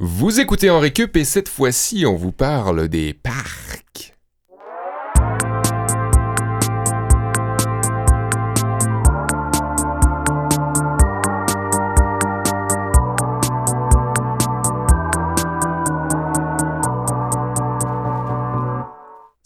[0.00, 3.67] Vous écoutez en récup et cette fois-ci, on vous parle des parcs.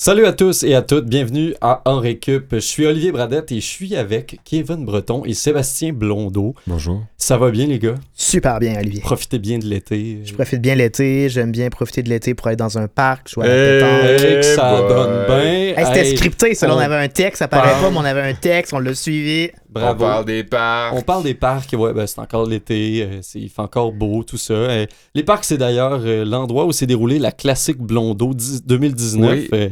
[0.05, 2.46] Salut à tous et à toutes, bienvenue à En Récup.
[2.55, 6.57] Je suis Olivier Bradette et je suis avec Kevin Breton et Sébastien Blondeau.
[6.66, 7.05] Bonjour.
[7.16, 7.95] Ça va bien les gars?
[8.12, 9.01] Super bien, Olivier.
[9.01, 10.19] Profitez bien de l'été.
[10.25, 13.30] Je profite bien de l'été, j'aime bien profiter de l'été pour aller dans un parc,
[13.30, 14.16] jouer à la Hey!
[14.19, 14.41] pétanque.
[14.41, 14.88] Que ça boy.
[14.88, 15.38] donne bien.
[15.38, 16.66] Hey, C'était Hey, scripté, ça.
[16.66, 18.73] là, on on avait un texte, ça paraît parle- pas, mais on avait un texte,
[18.73, 19.50] on l'a suivi.
[19.73, 20.05] Bravo.
[20.05, 20.95] On parle des parcs.
[20.95, 24.23] On parle des parcs, ouais, ben, c'est encore l'été, euh, c'est- il fait encore beau,
[24.23, 24.53] tout ça.
[24.55, 29.31] Euh, les parcs, c'est d'ailleurs euh, l'endroit où s'est déroulée la classique Blondeau 10 2019,
[29.33, 29.48] Oui.
[29.55, 29.69] euh,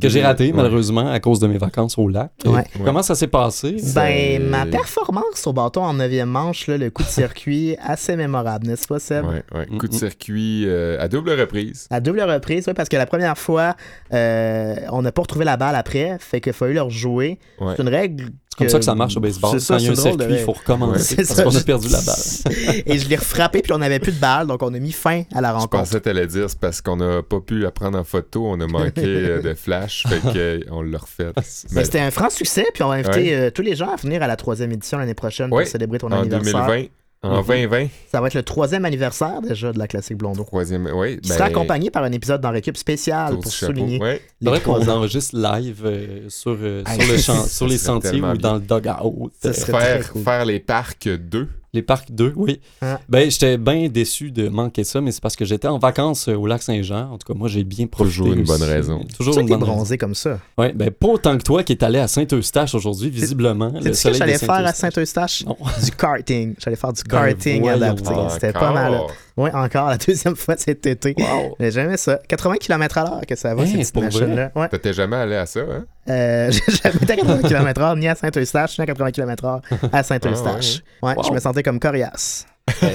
[0.00, 2.32] que j'ai raté malheureusement à cause de mes vacances au lac.
[2.44, 2.64] Ouais.
[2.84, 3.76] Comment ça s'est passé?
[3.94, 8.66] Ben, ma performance au bâton en 9e manche, là, le coup de circuit, assez mémorable,
[8.66, 9.24] n'est-ce pas, Seb?
[9.26, 9.66] Ouais, ouais.
[9.78, 9.98] Coup de Mm-mm.
[9.98, 11.86] circuit euh, à double reprise.
[11.90, 13.76] À double reprise, oui, parce que la première fois,
[14.12, 17.38] euh, on n'a pas retrouvé la balle après, fait qu'il fallu leur jouer.
[17.60, 17.74] Ouais.
[17.76, 18.24] C'est une règle.
[18.58, 19.52] C'est comme ça que ça marche au baseball.
[19.52, 21.24] C'est ça, Quand il y a un de circuit, il faut recommencer Ouais.
[21.26, 22.82] parce qu'on a perdu la balle.
[22.86, 25.22] Et je l'ai refrappé, puis on n'avait plus de balle, donc on a mis fin
[25.34, 25.70] à la Je rencontre.
[25.78, 28.60] pensais que t'allais dire c'est parce qu'on n'a pas pu la prendre en photo, on
[28.60, 30.20] a manqué euh, de flash, fait
[30.68, 31.30] qu'on l'a refait.
[31.72, 33.34] Mais c'était un franc succès, puis on va inviter Ouais.
[33.34, 35.98] euh, tous les gens à venir à la troisième édition l'année prochaine Ouais, pour célébrer
[35.98, 36.66] ton en anniversaire.
[36.66, 36.86] 2020,
[37.22, 37.46] en Mhm.
[37.46, 40.44] 2020, Ça va être le troisième anniversaire déjà de la classique Blondeau.
[40.44, 41.20] troisième, oui.
[41.20, 44.20] Qui sera accompagné par un épisode dans récup spécial tour pour souligner Ouais.
[44.40, 48.36] C'est vrai qu'on enregistre live euh, sur, euh, sur, le champ- sur les sentiers ou
[48.36, 49.30] dans le dugout.
[49.42, 50.22] Ça serait Faire, très cool.
[50.22, 51.48] faire les parcs 2.
[51.78, 52.60] Les parcs 2, oui.
[52.82, 52.98] Ah.
[53.08, 56.34] Ben, j'étais bien déçu de manquer ça, mais c'est parce que j'étais en vacances euh,
[56.34, 57.12] au lac Saint-Jean.
[57.12, 58.16] En tout cas, moi, j'ai bien profité.
[58.16, 59.04] Toujours une bonne raison.
[59.16, 59.74] Toujours C'est une bonne raison.
[59.74, 60.40] bronzé comme ça.
[60.58, 63.70] Ouais, ben, pas autant que toi qui est allé à Saint-Eustache aujourd'hui, visiblement.
[63.72, 65.44] le C'est ce que j'allais faire à Saint-Eustache?
[65.84, 66.56] Du karting.
[66.58, 68.14] J'allais faire du Ben, karting voyons adapté.
[68.30, 69.00] C'était pas mal.
[69.38, 71.14] Oui, encore la deuxième fois cet été.
[71.18, 71.56] Wow.
[71.60, 72.18] Mais J'aimais ça.
[72.28, 74.02] 80 km à l'heure que ça va, pour vrai?
[74.02, 74.50] machines-là.
[74.54, 74.68] Ouais.
[74.68, 75.84] T'étais jamais allé à ça, hein?
[76.10, 79.60] Euh, j'ai jamais été à 80 km/h ni à Saint-Eustache, ni à 80 km/h
[79.92, 80.82] à Saint-Eustache.
[81.02, 81.22] ouais, Wow.
[81.22, 82.46] je me sentais comme Corias.
[82.82, 82.90] Ben,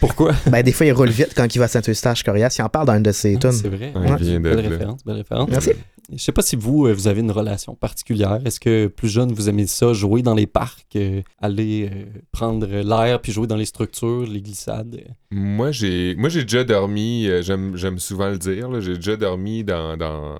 [0.00, 0.32] pourquoi?
[0.46, 2.54] Ben, des fois, il roule vite quand il va à Saint-Eustache, Corias.
[2.58, 3.52] Il en parle dans une de ses tunes.
[3.52, 3.92] C'est vrai.
[3.94, 5.48] Ouais, il vient de belle référence, belle référence.
[5.50, 5.70] Merci.
[6.14, 8.40] Je sais pas si vous, euh, vous avez une relation particulière.
[8.44, 12.66] Est-ce que plus jeune, vous aimez ça, jouer dans les parcs, euh, aller euh, prendre
[12.66, 15.02] l'air puis jouer dans les structures, les glissades?
[15.30, 20.38] Moi, j'ai moi j'ai déjà dormi, j'aime souvent le dire, j'ai déjà dormi dans,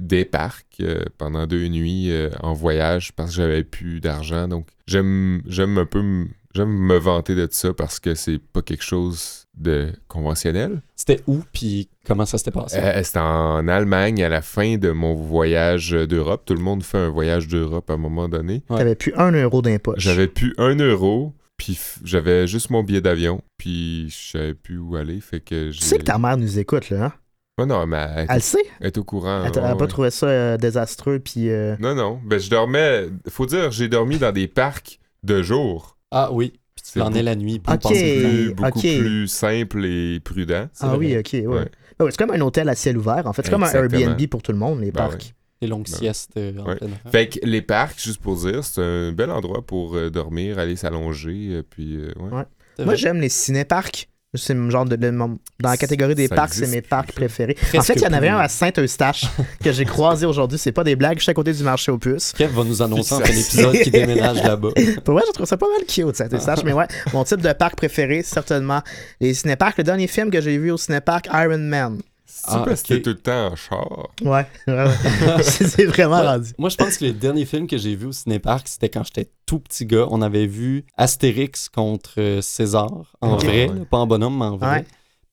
[0.00, 0.82] des parcs
[1.18, 2.10] pendant deux nuits
[2.42, 4.48] en voyage parce que j'avais plus d'argent.
[4.48, 5.42] Donc, j'aime
[5.78, 10.80] un peu j'aime me vanter de ça parce que c'est pas quelque chose de conventionnel.
[10.96, 12.78] C'était où puis comment ça s'était passé?
[12.78, 16.42] Euh, C'était en Allemagne à la fin de mon voyage d'Europe.
[16.44, 18.62] Tout le monde fait un voyage d'Europe à un moment donné.
[18.70, 18.78] Ouais.
[18.78, 20.00] T'avais plus un euro d'impoche.
[20.00, 24.96] J'avais plus un euro, puis j'avais juste mon billet d'avion, puis je savais plus où
[24.96, 25.70] aller, fait que.
[25.70, 27.04] Tu sais que ta mère nous écoute, là.
[27.58, 27.66] Hein?
[27.66, 28.58] Non, mais elle, Elle le sait?
[28.80, 29.44] elle est au courant.
[29.44, 29.88] Elle t'a- elle ouais, a pas ouais.
[29.88, 31.50] trouvé ça euh, désastreux, puis...
[31.50, 33.06] euh, Non, non, ben je dormais...
[33.28, 35.96] Faut dire, j'ai dormi dans des parcs de jour.
[36.10, 37.58] Ah oui, puis tu l'en es la nuit.
[37.60, 37.80] Puis Ok.
[37.84, 40.68] on pense que- Plus- beaucoup plus simple et prudent.
[40.80, 40.96] Ah vrai.
[40.98, 41.46] oui, ok, ouais.
[41.46, 41.70] Ouais.
[42.00, 43.42] Ouais, c'est comme un hôtel à ciel ouvert, en fait.
[43.44, 43.70] C'est comme un.
[43.72, 45.34] Airbnb pour tout le monde, les Ben parcs.
[45.62, 46.76] Les longues Ben, siestes euh, ouais.
[47.10, 50.76] Fait que les parcs, juste pour dire, c'est un bel endroit pour euh, dormir, aller
[50.76, 52.30] s'allonger, euh, puis euh, ouais.
[52.36, 52.42] Ouais.
[52.76, 54.08] C'est Moi, j'aime les ciné-parcs.
[54.34, 56.82] C'est le genre de, de- mon- dans la catégorie des Ça parcs, c'est existe mes
[56.82, 57.54] parcs préférés.
[57.54, 58.34] Presque en fait, il y en avait plus.
[58.36, 59.26] un à Saint-Eustache
[59.62, 60.58] que j'ai croisé aujourd'hui.
[60.58, 62.32] C'est pas des blagues, je suis à côté du marché aux puces.
[62.32, 64.70] Kev va nous annoncer en fin d'épisode qu'il déménage là-bas.
[65.04, 66.64] Pour vrai, je trouve ça pas mal cute, Saint-Eustache.
[66.64, 68.82] mais ouais, mon type de parc préféré, certainement
[69.20, 69.78] les ciné-parcs.
[69.78, 71.98] Le dernier film que j'ai vu au ciné-parc, Iron Man.
[72.46, 74.08] C'est Ah, parce que t'es tout le temps en char?
[74.22, 74.46] Ouais,
[75.42, 76.26] c'est vraiment Ouais.
[76.26, 76.50] rendu.
[76.58, 79.30] Moi, je pense que le dernier film que j'ai vu au cinéparc, c'était quand j'étais
[79.46, 80.06] tout petit gars.
[80.10, 82.90] On avait vu Astérix contre euh, César,
[83.20, 83.84] en vrai, Ouais.
[83.90, 84.70] pas en bonhomme, mais en vrai.
[84.78, 84.84] Ouais.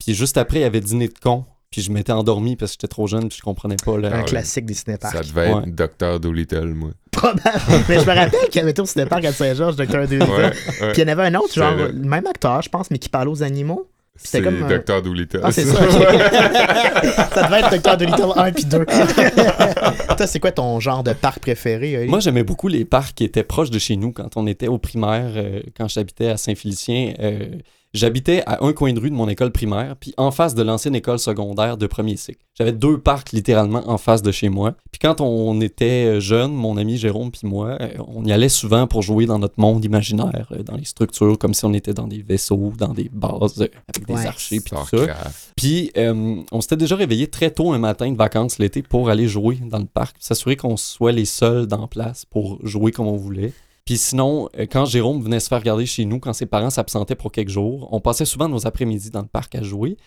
[0.04, 1.46] Puis juste après, il y avait Dîner de con.
[1.70, 3.98] Puis je m'étais endormi parce que j'étais trop jeune puis je comprenais pas.
[3.98, 4.14] Là.
[4.14, 5.14] Un classique des ciné-parcs.
[5.16, 5.68] Ça devait être.
[5.74, 6.20] Dr.
[6.20, 6.90] Dolittle, moi.
[7.12, 7.42] Probable.
[7.88, 9.76] mais je me rappelle qu'il y avait tout au ciné-parc à Saint-Georges.
[9.78, 10.52] Ouais, ouais.
[10.92, 12.98] Puis il y en avait un autre, genre, le- le même acteur, je pense, mais
[13.00, 13.88] qui parlait aux animaux.
[14.16, 15.02] C'est comme un- Dr.
[15.02, 15.40] Dolittle.
[15.44, 15.78] Ah, c'est ça,
[17.34, 17.97] ça devait être Dr.
[17.97, 18.85] Dolittle 1 puis 2.
[20.18, 21.97] Toi, c'est quoi ton genre de parc préféré?
[21.97, 22.08] Oli?
[22.09, 24.78] Moi, j'aimais beaucoup les parcs qui étaient proches de chez nous quand on était au
[24.78, 27.14] primaire, euh, quand j'habitais à Saint-Félicien.
[27.20, 27.47] euh,
[27.93, 30.96] J'habitais à un coin de rue de mon école primaire, puis en face de l'ancienne
[30.96, 32.40] école secondaire de premier cycle.
[32.58, 34.76] J'avais deux parcs littéralement en face de chez moi.
[34.91, 38.88] Puis quand on était jeunes, mon ami Jérôme puis moi, euh, on y allait souvent
[38.88, 42.08] pour jouer dans notre monde imaginaire, euh, dans les structures, comme si on était dans
[42.08, 44.26] des vaisseaux, dans des bases, euh, avec des Ouais.
[44.26, 45.14] archers puis tout ça.
[45.58, 49.28] Puis euh, on s'était déjà réveillé très tôt un matin de vacances l'été pour aller
[49.28, 53.17] jouer dans le parc, s'assurer qu'on soit les seuls dans place pour jouer comme on
[53.17, 53.52] voulait.
[53.86, 57.16] Puis sinon, euh, quand Jérôme venait se faire garder chez nous, quand ses parents s'absentaient
[57.16, 59.98] pour quelques jours, on passait souvent nos après-midi dans le parc à jouer.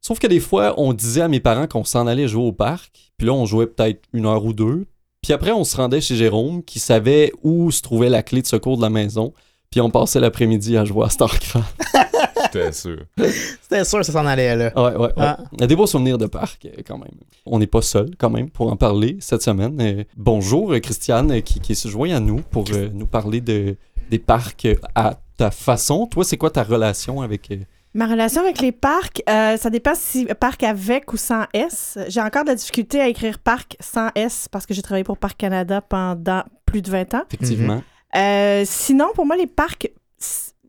[0.00, 3.12] Sauf que des fois, on disait à mes parents qu'on s'en allait jouer au parc,
[3.16, 4.86] puis là, on jouait peut-être une heure ou deux.
[5.22, 8.46] Puis après, on se rendait chez Jérôme, qui savait où se trouvait la clé de
[8.46, 9.32] secours de la maison,
[9.70, 11.66] puis on passait l'après-midi à jouer à StarCraft.
[12.52, 12.98] J'étais sûr.
[13.62, 14.72] C'était sûr que ça s'en allait là.
[14.76, 15.12] Ouais, ouais, ouais.
[15.16, 15.38] Ah.
[15.52, 17.10] Il y a des beaux souvenirs de parc, euh, quand même.
[17.46, 19.78] On n'est pas seul, quand même, pour en parler cette semaine.
[19.80, 23.76] Euh, bonjour, euh, Christiane, qui, qui se joint à nous pour euh, nous parler de,
[24.10, 26.06] des parcs à ta façon.
[26.06, 27.50] Toi, c'est quoi ta relation avec...
[27.50, 27.56] euh,
[27.94, 31.98] Ma relation avec les parcs, euh, ça dépend si parc avec ou sans S.
[32.08, 35.16] J'ai encore de la difficulté à écrire parc sans S parce que j'ai travaillé pour
[35.16, 37.22] Parc Canada pendant plus de 20 ans.
[37.26, 37.82] effectivement?
[38.14, 39.90] Euh, sinon, pour moi, les parcs,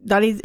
[0.05, 0.37] dans les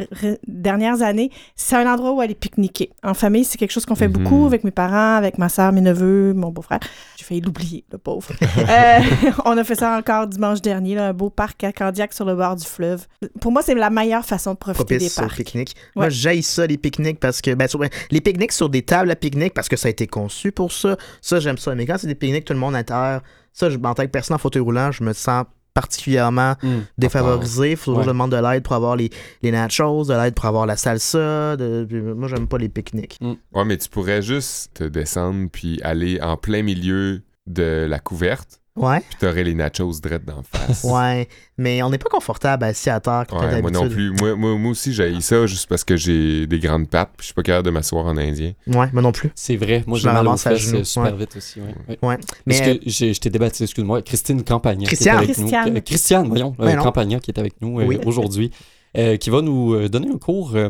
[0.47, 2.91] dernières années, c'est un endroit où aller pique-niquer.
[3.03, 4.15] En famille, c'est quelque chose qu'on fait Mhm.
[4.23, 6.81] beaucoup avec mes parents, avec ma soeur, mes neveux, mon beau-frère.
[7.17, 8.33] J'ai failli l'oublier, le pauvre.
[8.69, 8.99] Euh,
[9.45, 12.35] on a fait ça encore dimanche dernier, là, un beau parc à Candiac sur le
[12.35, 13.06] bord du fleuve.
[13.41, 15.37] Pour moi, c'est la meilleure façon de profiter propice des parcs.
[15.37, 15.75] pique-nique.
[15.95, 17.81] Moi, j'aille ça, les pique-niques, parce que, ben, sur-
[18.11, 20.97] les pique-niques sur des tables à pique-nique, parce que ça a été conçu pour ça.
[21.21, 21.75] Ça, j'aime ça.
[21.75, 23.21] Mais quand c'est des pique-niques, tout le monde à terre,
[23.53, 26.82] ça, je, en tant que personne en fauteuil roulant, je me sens particulièrement Hmm.
[26.97, 27.73] défavorisé.
[27.73, 29.11] Il faut toujours que je demande de l'aide pour avoir les,
[29.43, 31.56] les nachos, de l'aide pour avoir la salsa.
[31.56, 31.87] De,
[32.17, 33.19] moi, j'aime pas les pique-niques.
[33.53, 38.61] Ouais, mais tu pourrais juste te descendre puis aller en plein milieu de la couverte,
[38.76, 40.82] Ouais, puis t'aurais les nachos drettes d'en face.
[40.93, 41.29] ouais.
[41.56, 44.11] Mais on n'est pas confortable assis à terre quand Ouais, moi non plus.
[44.19, 47.26] Moi, moi, moi aussi, j'ai ça juste parce que j'ai des grandes pattes puis je
[47.26, 48.53] suis pas capable de m'asseoir en indien.
[48.67, 49.31] Ouais, moi non plus.
[49.37, 49.85] C'est vrai.
[49.87, 51.19] Moi, Je mal aux fesses euh, super ouais.
[51.19, 51.61] vite aussi.
[51.61, 51.75] Ouais.
[51.88, 51.99] Ouais.
[52.03, 52.19] Ouais.
[52.47, 54.81] Mais Est-ce que j'ai- je t'ai débattu, excuse-moi, Christine Campagna.
[54.81, 55.17] qui est Christiane.
[55.19, 55.35] avec nous.
[55.44, 55.77] Christiane.
[55.77, 56.82] Euh, Christiane, voyons, euh, Ouais, non.
[56.82, 58.00] Campagna qui est avec nous euh, Oui.
[58.05, 58.50] aujourd'hui,
[58.96, 60.52] euh, qui va nous euh, donner un cours.
[60.55, 60.69] euh,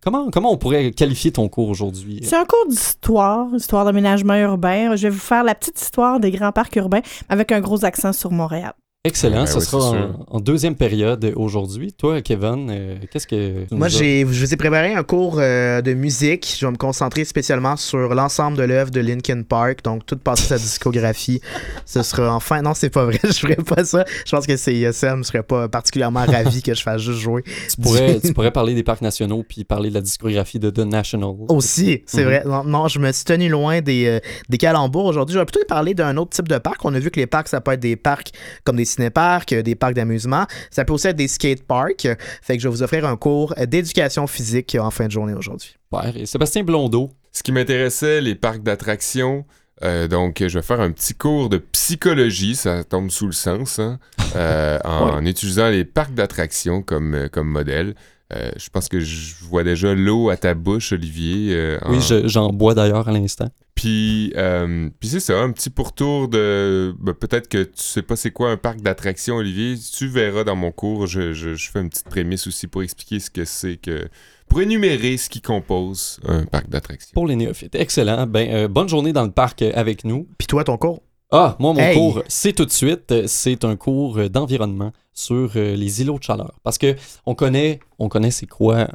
[0.00, 2.20] comment, comment on pourrait qualifier ton cours aujourd'hui?
[2.22, 4.96] C'est un cours d'histoire, histoire d'aménagement urbain.
[4.96, 8.12] Je vais vous faire la petite histoire des grands parcs urbains avec un gros accent
[8.12, 8.74] sur Montréal.
[9.06, 11.92] Excellent, Ben ce oui, sera en, deuxième période aujourd'hui.
[11.92, 15.82] Toi, Kevin, euh, qu'est-ce que tu Moi, j'ai, je vous ai préparé un cours euh,
[15.82, 16.56] de musique.
[16.58, 20.44] Je vais me concentrer spécialement sur l'ensemble de l'œuvre de Linkin Park, donc toute partie
[20.44, 21.42] de sa discographie.
[21.84, 22.62] Ce sera enfin.
[22.62, 24.06] Non, c'est pas vrai, je ferai pas ça.
[24.24, 27.42] Je pense que CISM serait pas particulièrement ravi que je fasse juste jouer.
[27.42, 30.78] tu, pourrais, tu pourrais parler des parcs nationaux puis parler de la discographie de The
[30.78, 31.34] National.
[31.50, 32.24] Aussi, c'est Mhm.
[32.24, 32.42] vrai.
[32.46, 35.34] Non, non, je me suis tenu loin des, euh, des calembours aujourd'hui.
[35.34, 36.82] Je vais plutôt parler d'un autre type de parc.
[36.86, 38.30] On a vu que les parcs, ça peut être des parcs
[38.64, 40.46] comme des cinéparcs, euh, des parcs d'amusement.
[40.70, 42.08] Ça peut aussi être des skateparks.
[42.42, 45.76] Fait que je vais vous offrir un cours d'éducation physique en fin de journée aujourd'hui.
[46.14, 49.44] Et Sébastien Blondeau, Ce qui m'intéressait, les parcs d'attractions.
[49.82, 53.78] euh, donc, je vais faire un petit cours de psychologie, ça tombe sous le sens,
[53.78, 53.98] hein,
[54.36, 57.94] euh, en, utilisant les parcs d'attractions comme, comme modèle.
[58.32, 61.54] Euh, je pense que je vois déjà l'eau à ta bouche, Olivier.
[61.54, 63.50] euh, en- oui, je- j'en bois d'ailleurs à l'instant.
[63.74, 66.94] Puis, euh, puis c'est ça, un petit pourtour de.
[67.00, 69.74] ben, Peut-être que tu sais pas c'est quoi un parc d'attractions, Olivier.
[69.94, 73.20] Tu verras dans mon cours, je, je- je fais une petite prémisse aussi pour expliquer
[73.20, 74.08] ce que c'est que.
[74.48, 77.10] Pour énumérer ce qui compose un parc d'attractions.
[77.14, 77.74] Pour les néophytes.
[77.74, 78.26] Excellent.
[78.26, 80.28] Ben, euh, bonne journée dans le parc avec nous.
[80.38, 81.02] Puis toi, ton cours?
[81.30, 81.96] Ah, moi, mon Hey!
[81.96, 83.10] cours, c'est tout de suite.
[83.10, 86.52] euh, C'est un cours euh, d'environnement sur euh, les îlots de chaleur.
[86.62, 86.94] Parce que
[87.26, 88.86] on connaît, on connaît c'est quoi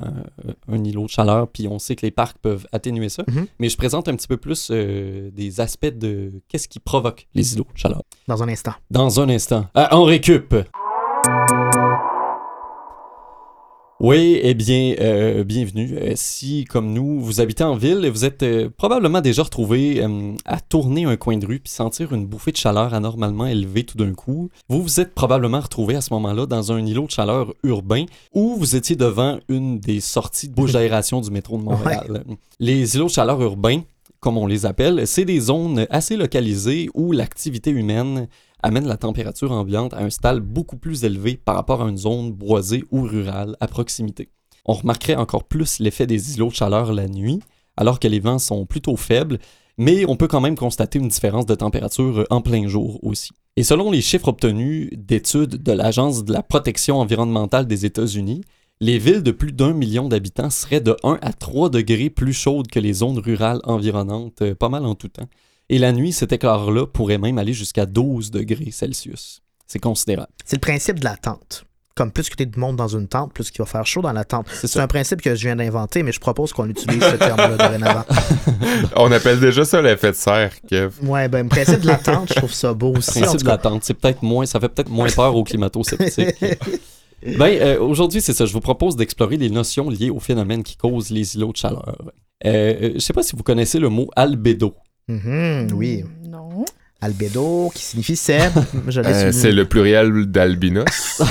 [0.67, 3.23] un îlot de chaleur, puis on sait que les parcs peuvent atténuer ça.
[3.27, 3.47] Mhm.
[3.59, 7.55] Mais je présente un petit peu plus euh, des aspects de qu'est-ce qui provoque les
[7.55, 8.01] îlots de chaleur.
[8.27, 8.73] Dans un instant.
[8.91, 9.65] Dans un instant.
[9.73, 10.55] Ah, on récup.
[14.01, 15.97] Oui, eh bien, euh, bienvenue.
[15.97, 20.35] Euh, si, comme nous, vous habitez en ville, vous êtes euh, probablement déjà retrouvé euh,
[20.45, 23.97] à tourner un coin de rue puis sentir une bouffée de chaleur anormalement élevée tout
[23.97, 24.51] d'un coup.
[24.69, 28.55] Vous vous êtes probablement retrouvé à ce moment-là dans un îlot de chaleur urbain où
[28.55, 32.23] vous étiez devant une des sorties de bouche d'aération du métro de Montréal.
[32.61, 33.81] Les îlots de chaleur urbains,
[34.21, 38.29] comme on les appelle, c'est des zones assez localisées où l'activité humaine
[38.61, 42.31] amène la température ambiante à un stade beaucoup plus élevé par rapport à une zone
[42.31, 44.29] boisée ou rurale à proximité.
[44.65, 47.39] On remarquerait encore plus l'effet des îlots de chaleur la nuit,
[47.77, 49.39] alors que les vents sont plutôt faibles,
[49.77, 53.31] mais on peut quand même constater une différence de température en plein jour aussi.
[53.55, 58.41] Et selon les chiffres obtenus d'études de l'Agence de la protection environnementale des États-Unis,
[58.81, 62.67] les villes de plus d'un million d'habitants seraient de 1 à 3 degrés plus chaudes
[62.67, 65.27] que les zones rurales environnantes, euh, pas mal en tout temps.
[65.69, 69.41] Et la nuit, cet écart-là pourrait même aller jusqu'à 12 degrés Celsius.
[69.67, 70.31] C'est considérable.
[70.43, 71.65] C'est le principe de la tente.
[71.95, 74.01] Comme plus que tu es de monde dans une tente, plus qu'il va faire chaud
[74.01, 74.47] dans la tente.
[74.49, 78.05] C'est un principe que je viens d'inventer, mais je propose qu'on utilise ce terme-là dorénavant.
[78.95, 80.93] On appelle déjà ça l'effet de serre, Kev.
[81.03, 83.19] Ouais, ben, le principe de la tente, je trouve ça beau aussi.
[83.19, 83.51] en principe de cas.
[83.51, 86.35] l'attente, c'est peut-être moins, ça fait peut-être moins peur aux climato-sceptiques.
[87.37, 88.45] ben, euh, aujourd'hui, c'est ça.
[88.45, 91.95] Je vous propose d'explorer les notions liées aux phénomènes qui causent les îlots de chaleur.
[92.45, 92.49] Euh,
[92.81, 94.73] euh, je sais pas si vous connaissez le mot albédo.
[95.09, 96.03] Mhm, oui.
[96.27, 96.63] Non.
[97.01, 98.15] Albédo, qui signifie
[99.01, 100.85] l'ai Euh, c'est le pluriel d'albinos.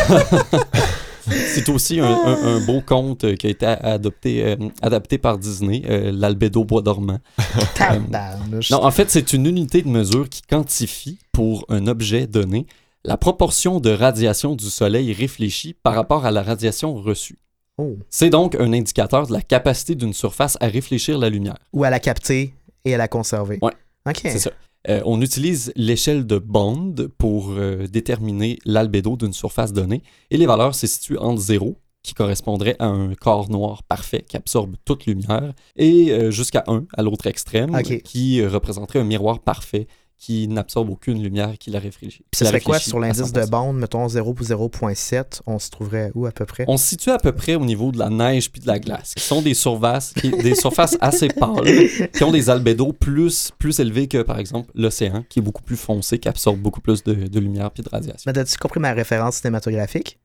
[1.31, 5.83] C'est aussi un, un- un beau conte qui a été adopté, euh, adapté par Disney,
[5.87, 7.19] euh, l'albédo bois dormant.
[8.71, 12.67] Non, en fait, c'est une unité de mesure qui quantifie pour un objet donné
[13.05, 17.39] la proportion de radiation du soleil réfléchie par rapport à la radiation reçue.
[17.77, 17.97] Oh.
[18.09, 21.59] C'est donc un indicateur de la capacité d'une surface à réfléchir la lumière.
[21.75, 22.55] Ou à la capter
[22.89, 23.59] et à la conserver.
[23.63, 23.73] Ouais.
[24.07, 24.21] OK.
[24.23, 24.51] C'est ça.
[24.89, 30.47] Euh, on utilise l'échelle de Bond pour euh, déterminer l'albédo d'une surface donnée et les
[30.47, 35.07] valeurs se situent entre 0, qui correspondrait à un corps noir parfait qui absorbe toute
[35.07, 39.89] lumière, et euh, jusqu'à 1 à l'autre extrême, qui représenterait un miroir parfait
[40.19, 42.25] qui n'absorbe aucune lumière qui la réfléchit.
[42.41, 43.51] La serait quoi sur l'indice de 100%.
[43.51, 46.65] Bond, mettons 0 ou 0.7, on se trouverait où à peu près?
[46.67, 49.15] On se situe à peu près au niveau de la neige puis de la glace,
[49.15, 51.65] qui sont des surfaces, qui- des surfaces assez pâles,
[52.13, 55.77] qui ont des albédos plus, plus élevés que, par exemple, l'océan, qui est beaucoup plus
[55.77, 58.25] foncé, qui absorbe beaucoup plus de, de lumière puis de radiation.
[58.27, 60.19] Mais t'as-tu compris ma référence cinématographique?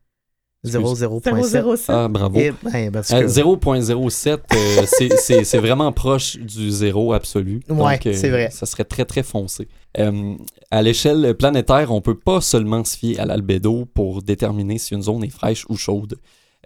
[0.63, 1.75] 0, 0.7.
[1.77, 1.85] 007.
[1.89, 2.39] Ah, bravo.
[2.39, 7.59] Eh ben, parce Euh, que- 0.07, euh, c'est- c'est c'est vraiment proche du zéro absolu.
[7.69, 8.49] Ouais, Donc, euh, c'est vrai.
[8.51, 9.67] Ça serait très, très foncé.
[9.99, 10.35] Euh,
[10.71, 15.03] à l'échelle planétaire, on peut pas seulement se fier à l'albédo pour déterminer si une
[15.03, 16.15] zone est fraîche ou chaude.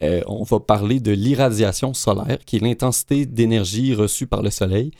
[0.03, 4.91] Euh, on va parler de l'irradiation solaire, qui est l'intensité d'énergie reçue par le Soleil,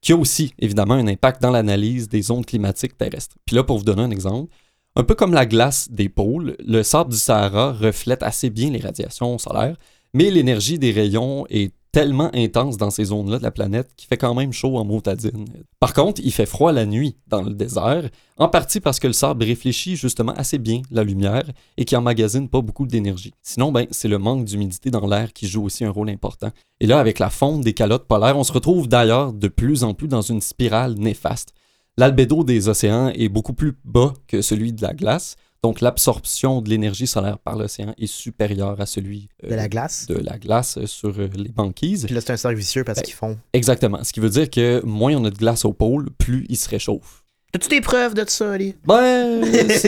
[0.00, 3.34] qui a aussi, évidemment, un impact dans l'analyse des zones climatiques terrestres.
[3.44, 4.52] Puis là, pour vous donner un exemple,
[4.96, 8.80] un peu comme la glace des pôles, le sable du Sahara reflète assez bien les
[8.80, 9.76] radiations solaires,
[10.14, 14.16] mais l'énergie des rayons est tellement intense dans ces zones-là de la planète qu'il fait
[14.16, 15.46] quand même chaud en motadine.
[15.80, 19.12] Par contre, il fait froid la nuit dans le désert, en partie parce que le
[19.12, 21.44] sable réfléchit justement assez bien la lumière
[21.76, 23.32] et qui emmagasine pas beaucoup d'énergie.
[23.42, 26.50] Sinon, ben, c'est le manque d'humidité dans l'air qui joue aussi un rôle important.
[26.80, 29.92] Et là, avec la fonte des calottes polaires, on se retrouve d'ailleurs de plus en
[29.92, 31.54] plus dans une spirale néfaste.
[31.98, 36.68] L'albédo des océans est beaucoup plus bas que celui de la glace, donc l'absorption de
[36.68, 40.06] l'énergie solaire par l'océan est supérieure à celui euh, de la glace.
[40.06, 42.04] de la glace euh, sur euh, les banquises.
[42.04, 43.38] Puis là, c'est un cercle vicieux parce Ben, qu'ils font.
[43.54, 44.04] Exactement.
[44.04, 46.68] Ce qui veut dire que moins on a de glace au pôle, plus il se
[46.68, 47.22] réchauffe.
[47.54, 48.74] As-tu des preuves de ça, Ali?
[48.84, 49.42] Ben,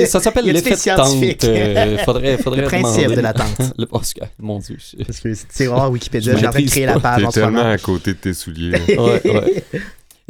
[0.06, 1.44] ça s'appelle l'effet de tente.
[1.44, 3.16] euh, faudrait, faudrait Le principe demander.
[3.16, 3.58] de la tente.
[3.76, 4.78] Le Oscar, mon Dieu.
[4.78, 6.94] je- Parce que c'est vraiment Wikipédia, j'ai en train de créer pas.
[6.94, 7.52] la page en ce moment.
[7.58, 8.80] tellement à côté de tes souliers.
[8.88, 9.64] Ouais, ouais.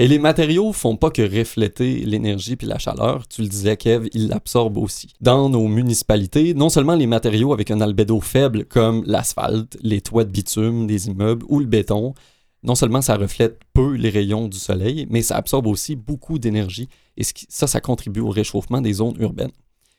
[0.01, 3.27] Et les matériaux font pas que refléter l'énergie puis la chaleur.
[3.27, 5.13] Tu le disais, Kev, ils l'absorbent aussi.
[5.21, 10.23] Dans nos municipalités, non seulement les matériaux avec un albédo faible comme l'asphalte, les toits
[10.23, 12.15] de bitume des immeubles ou le béton,
[12.63, 16.89] non seulement ça reflète peu les rayons du soleil, mais ça absorbe aussi beaucoup d'énergie
[17.17, 19.51] et ça, ça contribue au réchauffement des zones urbaines.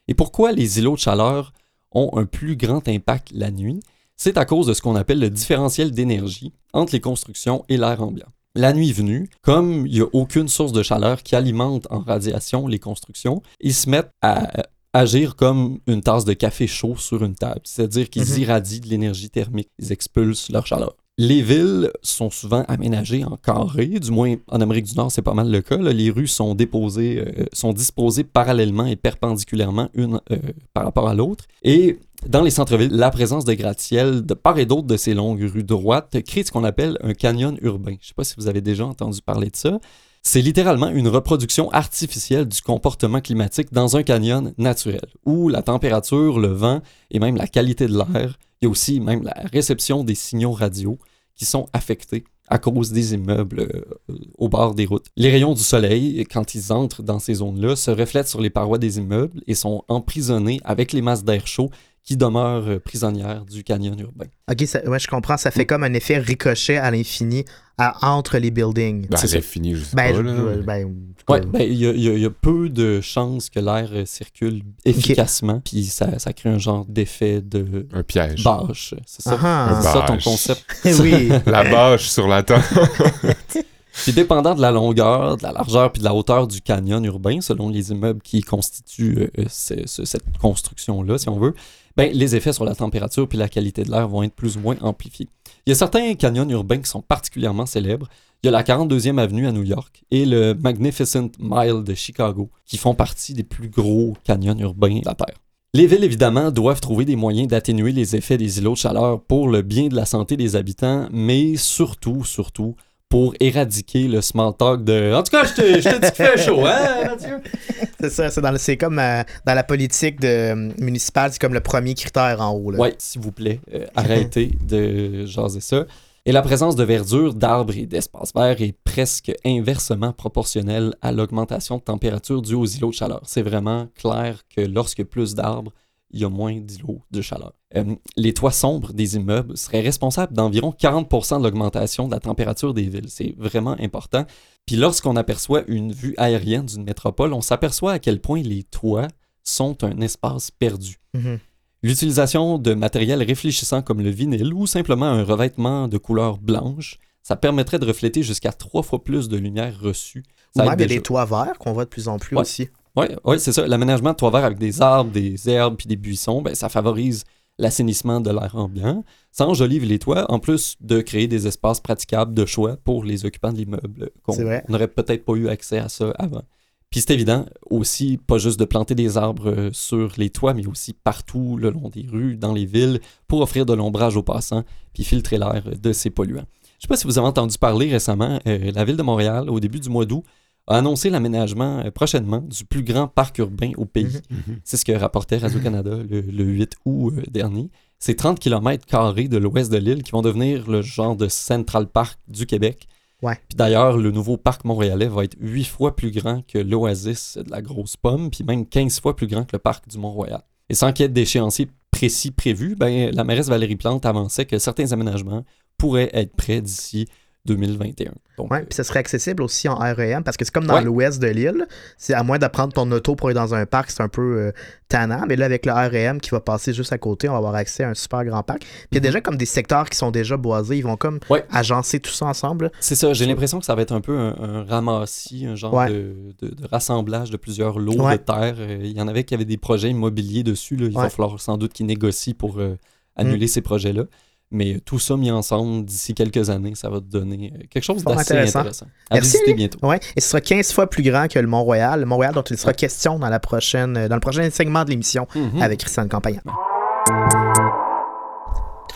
[0.07, 1.51] Et pourquoi les îlots de chaleur
[1.91, 3.81] ont un plus grand impact la nuit?
[4.15, 8.01] C'est à cause de ce qu'on appelle le différentiel d'énergie entre les constructions et l'air
[8.01, 8.27] ambiant.
[8.55, 12.67] La nuit venue, comme il n'y a aucune source de chaleur qui alimente en radiation
[12.67, 14.47] les constructions, ils se mettent à
[14.91, 18.39] agir comme une tasse de café chaud sur une table, c'est-à-dire qu'ils Mhm.
[18.41, 20.95] irradient de l'énergie thermique, ils expulsent leur chaleur.
[21.21, 25.33] Les villes sont souvent aménagées en carrés, du moins en Amérique du Nord, c'est pas
[25.33, 25.75] mal le cas.
[25.75, 30.37] Les rues sont déposées, euh, sont disposées parallèlement et perpendiculairement une euh,
[30.73, 31.43] par rapport à l'autre.
[31.61, 35.41] Et dans les centres-villes, la présence de gratte-ciel de part et d'autre de ces longues
[35.41, 37.97] rues droites crée ce qu'on appelle un canyon urbain.
[37.99, 39.77] Je sais pas si vous avez déjà entendu parler de ça.
[40.21, 46.39] C'est littéralement une reproduction artificielle du comportement climatique dans un canyon naturel, où la température,
[46.39, 46.79] le vent
[47.11, 50.51] et même la qualité de l'air, il y a aussi même la réception des signaux
[50.51, 50.97] radio
[51.39, 53.61] qui sont affectés à cause des immeubles
[54.09, 55.05] euh, au bord des routes.
[55.15, 58.77] Les rayons du soleil, quand ils entrent dans ces zones-là, se reflètent sur les parois
[58.77, 61.69] des immeubles et sont emprisonnés avec les masses d'air chaud
[62.03, 64.25] qui demeurent euh, prisonnières du canyon urbain.
[64.51, 65.37] Ok, ça- ouais, je comprends.
[65.37, 67.45] Ça fait comme un effet ricochet à l'infini
[67.79, 69.07] à- entre les buildings.
[69.07, 70.21] Ben, C'est fini, je sais Ben, pas.
[70.63, 70.95] ben,
[71.29, 73.59] Ouais, ben, il y, a- il y a- il y a peu de chances que
[73.59, 78.43] l'air euh, circule efficacement, puis ça, ça crée un genre d'effet de Un piège.
[78.43, 78.95] bâche.
[79.05, 80.65] C'est ça, Ah, c'est ça ton concept?
[80.99, 81.29] oui.
[81.45, 82.63] La bâche sur la tente.
[84.03, 87.41] Puis dépendant de la longueur, de la largeur puis de la hauteur du canyon urbain,
[87.41, 91.53] selon les immeubles qui constituent euh, ce- ce- cette construction-là, si on veut,
[91.97, 94.61] ben, les effets sur la température puis la qualité de l'air vont être plus ou
[94.61, 95.27] moins amplifiés.
[95.65, 98.07] Il y a certains canyons urbains qui sont particulièrement célèbres.
[98.41, 102.49] Il y a la 42e avenue à New York et le Magnificent Mile de Chicago,
[102.65, 105.35] qui font partie des plus gros canyons urbains de la Terre.
[105.75, 109.49] Les villes, évidemment, doivent trouver des moyens d'atténuer les effets des îlots de chaleur pour
[109.49, 112.75] le bien de la santé des habitants, mais surtout, surtout,
[113.09, 116.25] pour éradiquer le small talk de En tout cas, je te, je te dis qu'il
[116.25, 117.39] fait chaud, hein, Mathieu?
[117.99, 121.39] C'est ça, c'est, dans le- c'est comme euh, dans la politique de, euh, municipale, c'est
[121.41, 122.73] comme le premier critère en haut.
[122.75, 125.85] Ouais, s'il vous plaît, euh, arrêtez de jaser ça.
[126.25, 131.75] Et la présence de verdure, d'arbres et d'espaces verts est presque inversement proportionnelle à l'augmentation
[131.77, 133.21] de température due aux îlots de chaleur.
[133.25, 135.73] C'est vraiment clair que lorsque plus d'arbres,
[136.11, 137.53] il y a moins d'îlots de chaleur.
[137.75, 142.73] Euh, les toits sombres des immeubles seraient responsables d'environ 40% de l'augmentation de la température
[142.73, 143.09] des villes.
[143.09, 144.25] C'est vraiment important.
[144.65, 149.07] Puis lorsqu'on aperçoit une vue aérienne d'une métropole, on s'aperçoit à quel point les toits
[149.43, 150.97] sont un espace perdu.
[151.13, 151.39] Mhm.
[151.81, 157.35] L'utilisation de matériel réfléchissant comme le vinyle ou simplement un revêtement de couleur blanche, ça
[157.37, 160.23] permettrait de refléter jusqu'à trois fois plus de lumière reçue.
[160.55, 160.89] Ou Ça même a déjà.
[160.95, 162.41] des toits verts qu'on voit de plus en plus Ouais.
[162.41, 162.69] aussi.
[162.95, 163.67] Oui, ouais, c'est ça.
[163.67, 167.23] L'aménagement de toits verts avec des arbres, des herbes puis des buissons, ben, ça favorise
[167.59, 169.03] l'assainissement de l'air ambiant.
[169.31, 173.25] Ça enjolive les toits, en plus de créer des espaces praticables de choix pour les
[173.25, 174.09] occupants de l'immeuble.
[174.27, 174.63] vrai.
[174.69, 176.43] n'aurait peut-être pas eu accès à ça avant.
[176.89, 180.65] Puis c'est évident aussi, pas juste de planter des arbres euh, sur les toits, mais
[180.65, 184.63] aussi partout le long des rues, dans les villes, pour offrir de l'ombrage aux passants,
[184.93, 186.47] puis filtrer l'air de ces polluants.
[186.79, 189.59] Je sais pas si vous avez entendu parler récemment, euh, la ville de Montréal, au
[189.59, 190.23] début du mois d'août,
[190.69, 194.21] a annoncé l'aménagement euh, prochainement du plus grand parc urbain au pays.
[194.29, 194.59] Mhm.
[194.63, 197.69] C'est ce que rapportait Radio-Canada le, le 8 août euh, dernier.
[197.97, 198.85] C'est 30 km
[199.27, 202.87] de l'ouest de l'île qui vont devenir le genre de Central Park du Québec.
[203.21, 203.35] Ouais.
[203.49, 207.51] Puis d'ailleurs, le nouveau parc montréalais va être 8 fois plus grand que l'Oasis de
[207.51, 210.41] la Grosse Pomme, puis même 15 fois plus grand que le parc du Mont-Royal.
[210.69, 214.57] Et sans qu'il y ait d'échéancier précis prévu, ben, la mairesse Valérie Plante avançait que
[214.59, 215.43] certains aménagements
[215.77, 217.07] pourraient être prêts d'ici
[217.45, 218.11] 2021.
[218.37, 220.83] Donc, Ouais, puis ça serait accessible aussi en REM parce que c'est comme dans Ouais.
[220.83, 221.67] l'ouest de l'île.
[221.97, 224.51] C'est à moins d'apprendre ton auto pour aller dans un parc, c'est un peu euh,
[224.87, 225.23] tannant.
[225.27, 227.83] Mais là, avec le REM qui va passer juste à côté, on va avoir accès
[227.83, 228.59] à un super grand parc.
[228.61, 230.77] Puis il y a déjà comme des secteurs qui sont déjà boisés.
[230.77, 231.19] Ils vont comme Mhm.
[231.29, 231.45] Ouais.
[231.51, 232.71] agencer tout ça ensemble.
[232.79, 235.87] C'est ça, j'ai l'impression que ça va être un peu un, un ramassis, un genre
[235.87, 238.55] de, de- de rassemblage de plusieurs lots de terre.
[238.59, 240.75] Euh, Il y en avait qui avaient des projets immobiliers dessus.
[240.75, 240.87] là.
[240.87, 242.77] Il va falloir sans doute qu'ils négocient pour euh,
[243.15, 243.49] annuler Mm.
[243.49, 244.03] ces projets-là.
[244.51, 248.03] Mais tout ça mis ensemble, d'ici quelques années, ça va te donner euh, quelque chose
[248.03, 248.59] d'assez intéressant.
[248.59, 248.87] intéressant.
[249.11, 249.31] À Merci.
[249.33, 249.77] visiter bientôt.
[249.85, 251.99] Ouais, et ce sera 15 fois plus grand que le Mont-Royal.
[251.99, 252.73] Le Mont-Royal dont il sera Ouais.
[252.75, 255.61] question dans la prochaine euh, dans le prochain segment de l'émission Mhm.
[255.61, 256.41] avec Christiane Campagnan.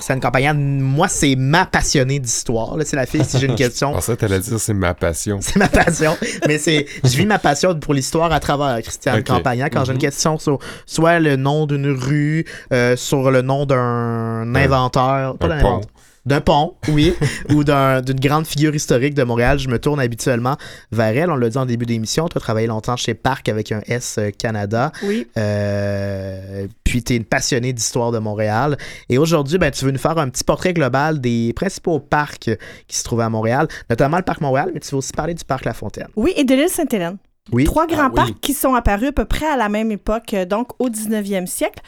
[0.03, 2.75] Christiane Campagnan, moi, c'est ma passionnée d'histoire.
[2.75, 2.83] là.
[2.83, 5.39] C'est la fille, si j'ai une question, Alors ça, t'allais dire c'est ma passion.
[5.41, 6.17] c'est ma passion.
[6.45, 9.27] Mais c'est, je vis ma passion pour l'histoire à travers Christiane Ok.
[9.27, 9.67] Campagnan.
[9.71, 10.01] Quand j'ai une Mhm.
[10.01, 15.49] question sur soit le nom d'une rue, euh, sur le nom d'un inventeur, pas un
[15.49, 15.89] d'un inventeur,
[16.25, 17.13] d'un pont, oui,
[17.49, 20.55] ou d'un- d'une grande figure historique de Montréal, je me tourne habituellement
[20.91, 21.29] vers elle.
[21.29, 24.15] On l'a dit en début d'émission, tu as travaillé longtemps chez Parc avec un S
[24.19, 24.91] euh, Canada.
[25.03, 25.27] Oui.
[25.37, 28.77] Euh, puis tu es une passionnée d'histoire de Montréal.
[29.09, 32.49] Et aujourd'hui, ben, tu veux nous faire un petit portrait global des principaux parcs
[32.87, 35.43] qui se trouvaient à Montréal, notamment le Parc Montréal, mais tu veux aussi parler du
[35.43, 36.07] Parc La Fontaine.
[36.15, 37.17] Oui, et de l'île Sainte-Hélène.
[37.51, 37.65] Oui.
[37.65, 38.15] Trois grands Ah oui.
[38.15, 41.45] parcs qui sont apparus à peu près à la même époque, euh, donc au 19e
[41.47, 41.81] siècle.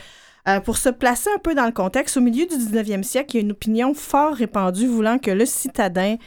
[0.48, 3.40] Euh, pour se placer un peu dans le contexte, au milieu du 19e siècle, il
[3.40, 6.18] y a une opinion fort répandue voulant que le citadin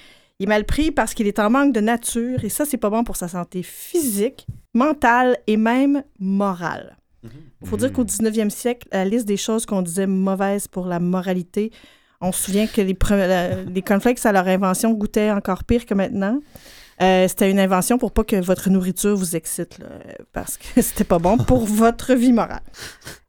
[0.41, 3.05] est mal pris parce qu'il est en manque de nature, et ça, c'est pas bon
[3.05, 6.97] pour sa santé physique, mentale et même morale.
[7.63, 11.01] Il faut dire qu'au 19e siècle, la liste des choses qu'on disait mauvaises pour la
[11.01, 11.73] moralité,
[12.21, 15.95] on se souvient que les, la- les cornflakes à leur invention goûtaient encore pire que
[15.95, 16.41] maintenant.
[17.01, 19.87] Euh, c'était une invention pour pas que votre nourriture vous excite, là,
[20.33, 22.63] parce que c'était pas bon pour votre vie morale.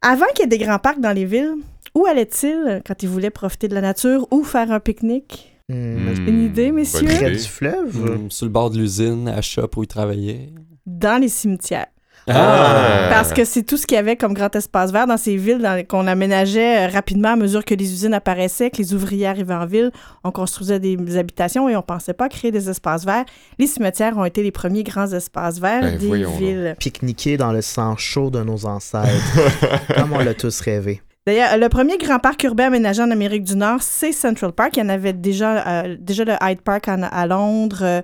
[0.02, 1.54] Avant qu'il y ait des grands parcs dans les villes,
[1.94, 5.46] où allait-il quand il voulait profiter de la nature ou faire un pique-nique?
[5.68, 7.06] Hmm, Une idée, messieurs?
[7.06, 7.96] Près du fleuve?
[7.96, 10.52] Mm, sur le bord de l'usine, à Shop où il travaillait.
[10.86, 11.86] Dans les cimetières.
[12.32, 13.08] Ah!
[13.10, 15.84] Parce que c'est tout ce qu'il y avait comme grand espace vert dans ces villes
[15.88, 19.66] qu'on aménageait euh, rapidement à mesure que les usines apparaissaient, que les ouvriers arrivaient en
[19.66, 19.90] ville.
[20.24, 23.24] On construisait des, des habitations et on pensait pas créer des espaces verts.
[23.58, 26.76] Les cimetières ont été les premiers grands espaces verts Ben, des villes.
[26.78, 29.08] Pique-niquer dans le sang chaud de nos ancêtres.
[29.96, 31.02] Comme on l'a tous rêvé.
[31.26, 34.76] D'ailleurs, le premier grand parc urbain aménagé en Amérique du Nord, c'est Central Park.
[34.76, 38.00] Il y en avait déjà, euh, déjà le Hyde Park en- à Londres, euh,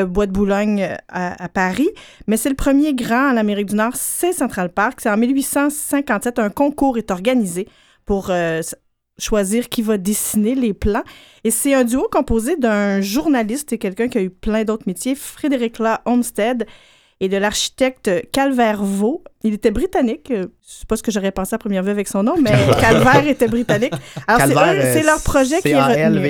[0.00, 1.88] le Bois de Boulogne euh, à, à Paris.
[2.26, 5.00] Mais c'est le premier grand en Amérique du Nord, c'est Central Park.
[5.00, 7.68] C'est en 1857, un concours est organisé
[8.04, 8.60] pour euh,
[9.18, 11.02] choisir qui va dessiner les plans.
[11.44, 15.14] Et c'est un duo composé d'un journaliste et quelqu'un qui a eu plein d'autres métiers,
[15.14, 16.66] Frédéric La Olmsted,
[17.18, 19.24] et de l'architecte Calvert Vaux.
[19.42, 20.30] Il était britannique.
[20.30, 22.50] euh, Je sais pas ce que j'aurais pensé à première vue avec son nom, mais
[22.80, 23.94] Calvert était britannique.
[24.28, 24.42] Alors,
[24.92, 26.20] c'est leur projet qui est retenu.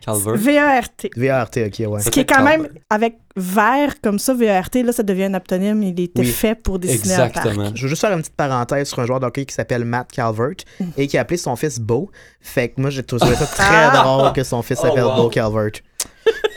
[0.00, 0.36] Calvert.
[0.36, 1.06] VERT.
[1.16, 2.00] V-A-R-T, ok, ouais.
[2.02, 5.82] Ce qui est quand même, avec vert comme ça, VERT, là, ça devient un aptonyme.
[5.82, 6.26] Il était Oui.
[6.26, 7.36] fait pour dessiner un parc.
[7.38, 7.70] Exactement.
[7.74, 10.10] Je veux juste faire une petite parenthèse sur un joueur de hockey qui s'appelle Matt
[10.12, 10.54] Calvert
[10.96, 12.10] et qui a appelé son fils Beau.
[12.40, 14.02] Fait que moi, j'ai trouvé ça très Ah!
[14.02, 15.16] drôle que son fils Oh, s'appelle wow.
[15.16, 15.72] Beau Calvert.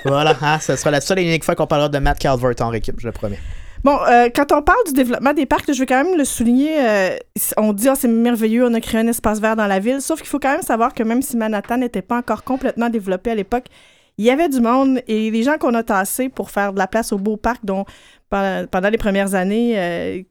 [0.06, 2.74] voilà, hein, ce sera la seule et unique fois qu'on parlera de Matt Calvert en
[2.74, 3.40] équipe, je le promets.
[3.84, 6.80] Bon, euh, quand on parle du développement des parcs, je veux quand même le souligner.
[6.88, 7.18] euh,
[7.58, 10.02] on dit, ah, c'est merveilleux, on a créé un espace vert dans la ville.
[10.02, 13.32] Sauf qu'il faut quand même savoir que même si Manhattan n'était pas encore complètement développé
[13.32, 13.66] à l'époque,
[14.20, 16.86] il y avait du monde et les gens qu'on a tassés pour faire de la
[16.86, 17.86] place au beau parc, dont
[18.30, 20.22] pendant les premières années, euh,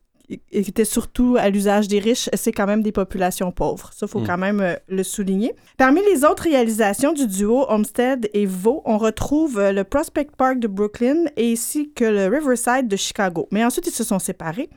[0.52, 3.90] étaient surtout à l'usage des riches, c'est quand même des populations pauvres.
[3.92, 4.26] Ça, il faut Mm.
[4.26, 5.54] quand même euh, le souligner.
[5.76, 10.58] Parmi les autres réalisations du duo Homestead et Vaux, on retrouve euh, le Prospect Park
[10.58, 13.48] de Brooklyn et ainsi que le Riverside de Chicago.
[13.50, 14.68] Mais ensuite, ils se sont séparés.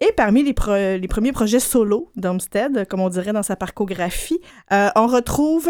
[0.00, 4.38] Et parmi les, pro- les premiers projets solo d'Homestead, comme on dirait dans sa parcographie,
[4.72, 5.68] euh, on retrouve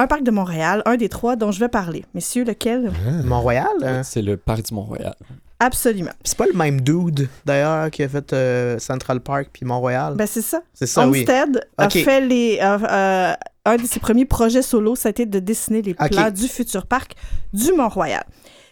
[0.00, 2.04] un parc de Montréal, un des trois dont je vais parler.
[2.14, 2.90] Messieurs, lequel?
[3.24, 3.66] Mont-Royal?
[3.82, 5.14] euh, C'est le parc du Mont-Royal.
[5.60, 6.12] Absolument.
[6.22, 10.14] c'est pas le même dude, d'ailleurs, qui a fait euh, Central Park puis Mont-Royal.
[10.14, 10.62] Ben, c'est ça.
[10.72, 11.20] c'est ça, oui.
[11.20, 15.26] Homestead a fait les, euh, euh, un de ses premiers projets solo, ça a été
[15.26, 17.14] de dessiner les plans du futur parc
[17.52, 18.24] du Mont-Royal.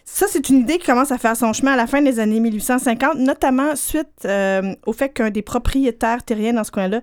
[0.05, 2.39] Ça, c'est une idée qui commence à faire son chemin à la fin des années
[2.39, 7.01] 1850, notamment suite euh, au fait qu'un des propriétaires terriens dans ce coin-là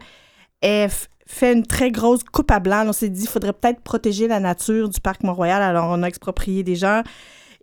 [0.62, 0.88] ait
[1.26, 2.84] fait une très grosse coupe à blanc.
[2.86, 6.06] On s'est dit qu'il faudrait peut-être protéger la nature du parc Mont-Royal, alors on a
[6.06, 7.02] exproprié des gens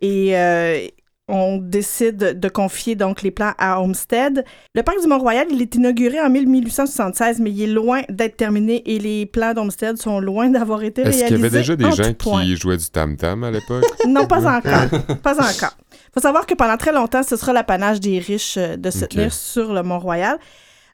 [0.00, 0.86] et euh,
[1.28, 4.44] on décide de confier donc les plans à Homestead.
[4.74, 8.82] Le parc du Mont-Royal, il est inauguré en 1876, mais il est loin d'être terminé
[8.86, 11.26] et les plans d'Homestead sont loin d'avoir été Est-ce réalisés.
[11.26, 13.84] qu'il y avait déjà des en gens qui jouaient du tam-tam à l'époque?
[14.08, 14.88] Non, pas encore.
[15.22, 15.76] pas encore.
[16.12, 19.32] faut savoir que pendant très longtemps, ce sera l'apanage des riches euh, de se tenir
[19.32, 20.38] sur le Mont-Royal.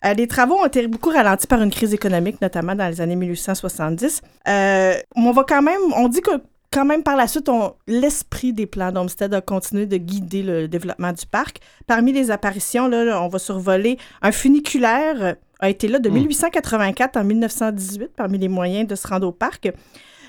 [0.04, 3.16] Euh, les travaux ont été beaucoup ralentis par une crise économique, notamment dans les années
[3.16, 4.20] 1870.
[4.46, 6.30] Euh, on va quand même, on dit que
[6.70, 7.50] quand même par la suite,
[7.87, 11.61] l'esprit des plans d'Olmsted a continué de guider le développement du parc.
[11.87, 16.14] Parmi les apparitions, là, on va survoler un funiculaire euh, a été là de Hmm.
[16.14, 19.70] 1884 en 1918 parmi les moyens de se rendre au parc.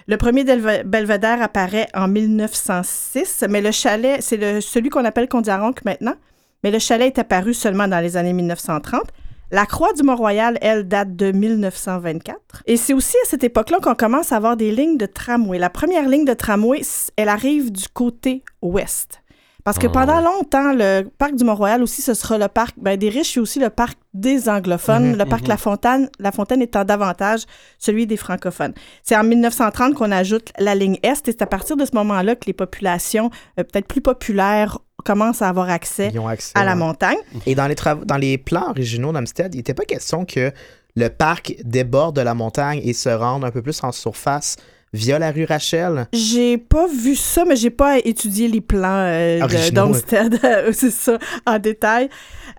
[0.08, 6.16] Le premier belvédère apparaît en 1906, mais le chalet, c'est celui qu'on appelle Condiaronc maintenant,
[6.64, 9.04] mais le chalet est apparu seulement dans les années 1930.
[9.52, 12.62] La croix du Mont-Royal, elle, date de 1924.
[12.68, 15.58] Et c'est aussi à cette époque-là qu'on commence à avoir des lignes de tramway.
[15.58, 16.82] La première ligne de tramway,
[17.16, 19.24] elle arrive du côté ouest.
[19.64, 22.98] Parce que Ah pendant longtemps, le parc du Mont-Royal aussi, ce sera le parc ben,
[22.98, 25.12] des riches et aussi le parc des anglophones.
[25.12, 25.50] Mhm, le parc mhm.
[25.50, 27.44] La Fontaine, La Fontaine étant davantage
[27.78, 28.74] celui des francophones.
[29.04, 32.36] C'est en 1930 qu'on ajoute la ligne Est et c'est à partir de ce moment-là
[32.36, 36.12] que les populations euh, peut-être plus populaires commencent à avoir accès
[36.56, 36.78] à la ouais.
[36.78, 37.18] montagne.
[37.46, 40.52] Et dans les, travaux, dans les plans originaux d'Amstead, il n'était pas question que
[40.96, 44.58] le parc déborde de la montagne et se rende un peu plus en surface
[44.94, 46.08] via la rue Rachel?
[46.14, 49.40] J'ai pas vu ça, mais j'ai pas étudié les plans euh,
[49.72, 50.40] d'Olmsted,
[50.72, 52.10] c'est ça, en détail.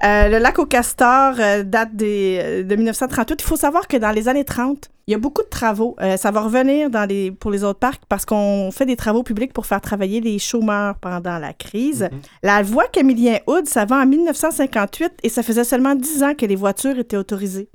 [0.03, 3.43] Euh, le lac au castor euh, date des, euh, de 1938.
[3.43, 5.97] Il faut savoir que dans les années 30, il y a beaucoup de travaux.
[6.19, 9.53] Ça va revenir dans les, pour les autres parcs parce qu'on fait des travaux publics
[9.53, 12.09] pour faire travailler les chômeurs pendant la crise.
[12.13, 12.21] Mhm.
[12.45, 16.47] La voie Camillien Hood, ça va en 1958 et ça faisait seulement 10 ans que
[16.47, 17.69] les voitures étaient autorisées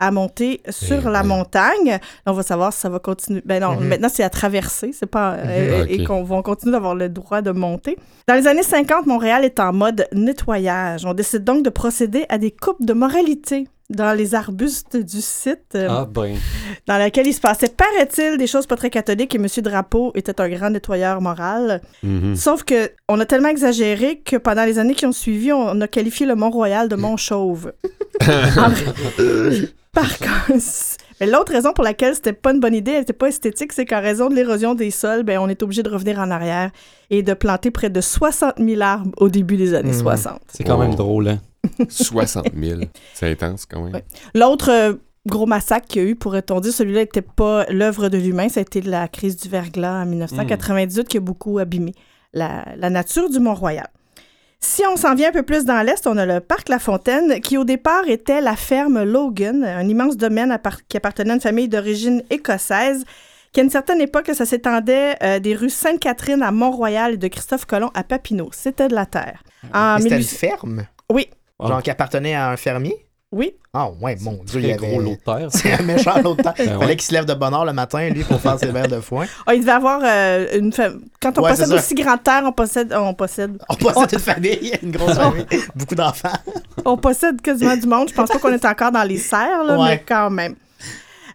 [0.00, 1.98] à monter sur Eh la montagne.
[2.26, 3.42] On va savoir si ça va continuer.
[3.44, 3.86] Ben non, Mhm.
[3.88, 5.86] maintenant c'est à traverser, c'est pas euh, Mhm.
[5.90, 7.96] et qu'on va continuer d'avoir le droit de monter.
[8.26, 11.04] Dans les années 50, Montréal est en mode nettoyage.
[11.04, 15.74] On décide donc de procéder à des coupes de moralité dans les arbustes du site,
[15.74, 16.36] euh, Ah ben,
[16.86, 19.48] dans laquelle il se passait, paraît-il, des choses pas très catholiques et M.
[19.64, 21.80] Drapeau était un grand nettoyeur moral.
[22.04, 22.36] Mhm.
[22.36, 25.88] Sauf que on a tellement exagéré que pendant les années qui ont suivi, on a
[25.88, 27.72] qualifié le Mont-Royal de Mont-Chauve.
[28.20, 28.94] En vrai-
[29.92, 30.62] Par contre,
[31.20, 33.84] mais l'autre raison pour laquelle c'était pas une bonne idée, elle était pas esthétique, c'est
[33.84, 36.70] qu'en raison de l'érosion des sols, ben, on est obligé de revenir en arrière
[37.10, 39.98] et de planter près de 60 000 arbres au début des années Mhm.
[40.00, 40.40] 60.
[40.48, 41.28] c'est quand même drôle.
[41.28, 41.38] Hein?
[41.88, 42.80] 60 000.
[43.14, 43.94] C'est intense quand même.
[43.94, 44.04] Ouais.
[44.34, 44.94] L'autre euh,
[45.26, 48.60] gros massacre qu'il y a eu, pourrait-on dire, celui-là n'était pas l'œuvre de l'humain, ça
[48.60, 51.92] a été la crise du verglas en 1998 qui a beaucoup abîmé
[52.32, 53.88] la, la nature du Mont-Royal.
[54.62, 57.40] Si on s'en vient un peu plus dans l'Est, on a le parc La Fontaine,
[57.40, 60.56] qui au départ était la ferme Logan, un immense domaine
[60.88, 63.04] qui appartenait à une famille d'origine écossaise,
[63.52, 67.26] qui à une certaine époque, ça s'étendait euh, des rues Sainte-Catherine à Mont-Royal et de
[67.28, 68.50] Christophe Colomb à Papineau.
[68.52, 69.42] C'était de la terre.
[69.62, 70.86] C'était une 1800 ferme?
[71.10, 71.28] Oui.
[71.58, 73.06] Genre qui appartenait à un fermier?
[73.32, 74.76] Oui, Ah ouais, mon Dieu, il avait...
[74.88, 75.46] gros lot de terre.
[75.50, 76.52] C'est un méchant l'autre temps.
[76.58, 76.96] Ben Fallait ouais.
[76.96, 79.26] qu'il se lève de bonne heure le matin, lui, pour faire ses verres de foin.
[79.46, 80.90] Ah, il devait avoir euh, une fa-
[81.22, 84.72] Quand on Ouais, possède aussi grande terre, on possède, on possède, On possède une famille,
[84.82, 86.28] une grosse famille, beaucoup d'enfants.
[86.84, 88.08] on possède quasiment du monde.
[88.08, 89.88] Je pense pas qu'on est encore dans les serres, là, Ouais.
[89.90, 90.56] mais quand même.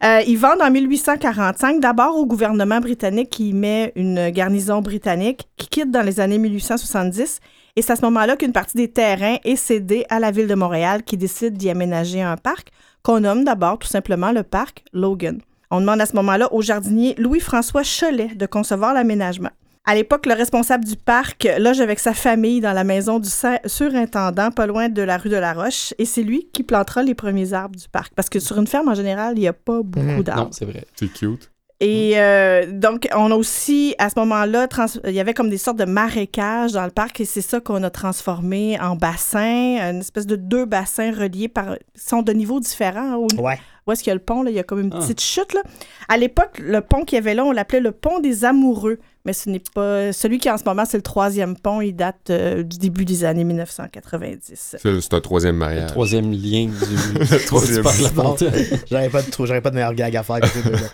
[0.04, 5.48] Euh, ils vendent en 1845 d'abord au gouvernement britannique qui y met une garnison britannique
[5.56, 7.40] qui quitte dans les années 1870.
[7.76, 10.56] Et c'est à ce moment-là qu'une partie des terrains est cédée à la ville de
[10.56, 12.70] Montréal qui décide d'y aménager un parc
[13.04, 15.40] qu'on nomme d'abord tout simplement le parc Logan.
[15.72, 19.50] On demande à ce moment-là au jardinier Louis-François Cholet de concevoir l'aménagement.
[19.88, 23.30] À l'époque, le responsable du parc loge avec sa famille dans la maison du
[23.66, 27.14] surintendant, pas loin de la rue de la Roche, et c'est lui qui plantera les
[27.14, 28.14] premiers arbres du parc.
[28.16, 30.16] Parce que sur une ferme, en général, il n'y a pas beaucoup Mhm.
[30.18, 30.50] Non, d'arbres.
[30.54, 30.86] c'est vrai.
[30.96, 31.52] C'est cute.
[31.82, 34.68] Et euh, donc, on a aussi, à ce moment-là,
[35.04, 37.84] il y avait comme des sortes de marécages dans le parc et c'est ça qu'on
[37.84, 41.76] a transformé en bassin, une espèce de deux bassins reliés par...
[41.96, 43.16] Sont de niveaux différents.
[43.16, 43.60] Où, Ouais.
[43.86, 44.42] où est-ce qu'il y a le pont?
[44.42, 44.52] Là?
[44.52, 45.00] Il y a comme une Ah.
[45.00, 45.54] petite chute.
[45.54, 45.62] Là.
[46.08, 49.00] À l'époque, le pont qu'il y avait là, on l'appelait le pont des amoureux.
[49.26, 50.14] Mais ce n'est pas...
[50.14, 51.82] Celui qui, en ce moment, c'est le troisième pont.
[51.82, 54.76] Il date euh, du début des années 1990.
[54.82, 55.90] C'est un troisième Le mariage.
[55.90, 58.24] troisième lien du, troisième La Bon.
[58.24, 58.80] Fontaine.
[58.90, 60.48] J'aurais pas de pas de meilleur gag à faire que.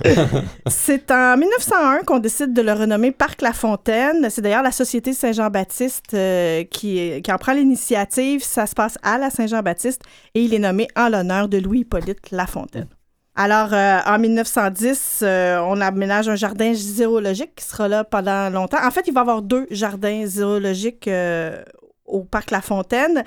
[0.69, 4.27] C'est en 1901 qu'on décide de le renommer Parc La Fontaine.
[4.29, 8.43] C'est d'ailleurs la Société Saint-Jean-Baptiste euh, qui, qui en prend l'initiative.
[8.43, 10.01] Ça se passe à la Saint-Jean-Baptiste
[10.35, 12.87] et il est nommé en l'honneur de Louis-Hippolyte Lafontaine.
[13.35, 18.85] Alors, euh, en 1910, euh, on aménage un jardin zoologique qui sera là pendant longtemps.
[18.85, 21.63] En fait, il va y avoir deux jardins zoologiques euh,
[22.05, 23.23] au Parc La Fontaine.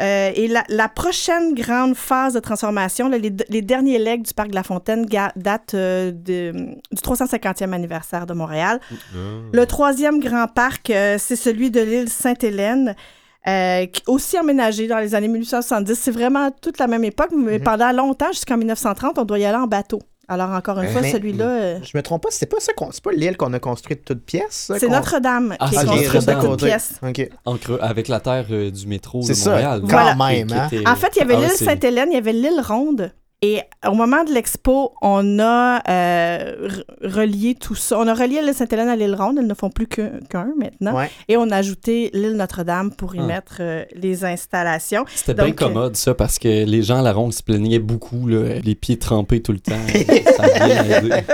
[0.00, 4.50] Et la, la prochaine grande phase de transformation, là, les, les derniers legs du Parc
[4.50, 6.12] de la Fontaine datent de-
[6.92, 8.78] du 350e anniversaire de Montréal.
[8.92, 9.16] Ah.
[9.52, 12.94] Le troisième grand parc, c'est celui de l'île Sainte-Hélène,
[13.48, 15.94] euh, aussi aménagé dans les années 1870.
[15.94, 17.64] C'est vraiment toute la même époque, mais Mhm.
[17.64, 20.00] pendant longtemps, jusqu'en 1930, on doit y aller en bateau.
[20.30, 22.90] Alors, encore une fois, Mais- celui-là, euh, Je me trompe pas, c'est pas ça qu'on-
[22.92, 24.66] c'est pas l'île qu'on a construite toute pièce.
[24.68, 27.00] ça, c'est Notre-Dame Ah, qui est c'est construite de toutes pièces.
[27.02, 27.30] OK.
[27.46, 29.80] En creux, avec la terre euh, du métro de C'est ça, Montréal.
[29.80, 30.14] quand Voilà.
[30.16, 30.52] même.
[30.52, 30.68] Hein?
[30.70, 33.10] était- En fait, il y avait Ah, l'île Sainte-Hélène, il y avait l'île Ronde.
[33.40, 37.96] Et au moment de l'expo, on a euh, re- relié tout ça.
[37.96, 39.36] On a relié l'île Sainte-Hélène à l'île Ronde.
[39.38, 40.10] Elles ne font plus qu'un
[40.58, 40.96] maintenant.
[40.96, 41.08] Ouais.
[41.28, 43.22] Et on a ajouté l'île Notre-Dame pour y Ah.
[43.22, 45.04] mettre euh, les installations.
[45.14, 48.26] C'était bien euh, commode, ça, parce que les gens à la ronde se plaignaient beaucoup,
[48.26, 49.86] là, les pieds trempés tout le temps.
[50.36, 50.44] ça.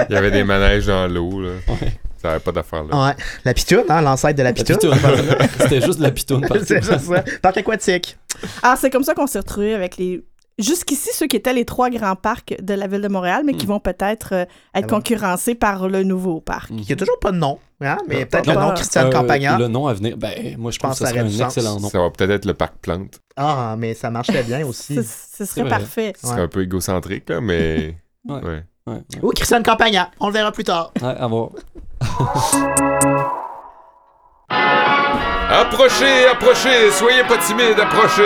[0.09, 1.41] Il y avait des manèges dans l'eau.
[1.41, 1.53] là.
[1.69, 1.93] Ouais.
[2.21, 3.07] Ça n'avait pas d'affaire là.
[3.09, 3.13] Ouais.
[3.45, 4.77] La pitoune, hein, l'ancêtre de la La pitoune.
[4.77, 4.95] pitoune.
[5.61, 7.25] C'était juste de la pitoune c'est juste ça.
[7.43, 8.17] Parc aquatique.
[8.63, 10.23] Alors, c'est comme ça qu'on s'est retrouvés avec les.
[10.59, 13.67] Jusqu'ici, ceux qui étaient les trois grands parcs de la ville de Montréal, mais qui
[13.67, 13.71] Hmm.
[13.71, 14.87] vont peut-être euh, être Ah bon?
[14.89, 16.71] concurrencés par le nouveau parc.
[16.77, 17.59] Qui a toujours pas de nom.
[17.81, 17.99] Hein?
[18.09, 19.59] Mais peut-être le nom pas- Christiane Euh, Campagnard.
[19.59, 21.57] Le nom à venir, ben, moi, je pense pense que ça serait aurait un sens.
[21.57, 21.89] excellent nom.
[21.91, 23.19] Ça va peut-être être le parc plante.
[23.37, 24.95] Ah, mais ça marcherait bien aussi.
[24.95, 25.03] Ce,
[25.39, 25.71] ce serait vrai.
[25.71, 26.13] parfait.
[26.21, 26.45] Ce serait Ouais.
[26.45, 27.97] un peu égocentrique, là, mais.
[28.27, 28.35] Ouais.
[28.37, 28.63] ouais.
[28.87, 29.01] Ouais, ouais.
[29.23, 30.11] Ou Christiane Campagnard.
[30.21, 30.93] On le verra plus tard.
[31.03, 31.51] Ouais, à voir.
[35.51, 38.23] Approchez, approchez, soyez pas timides, approchez.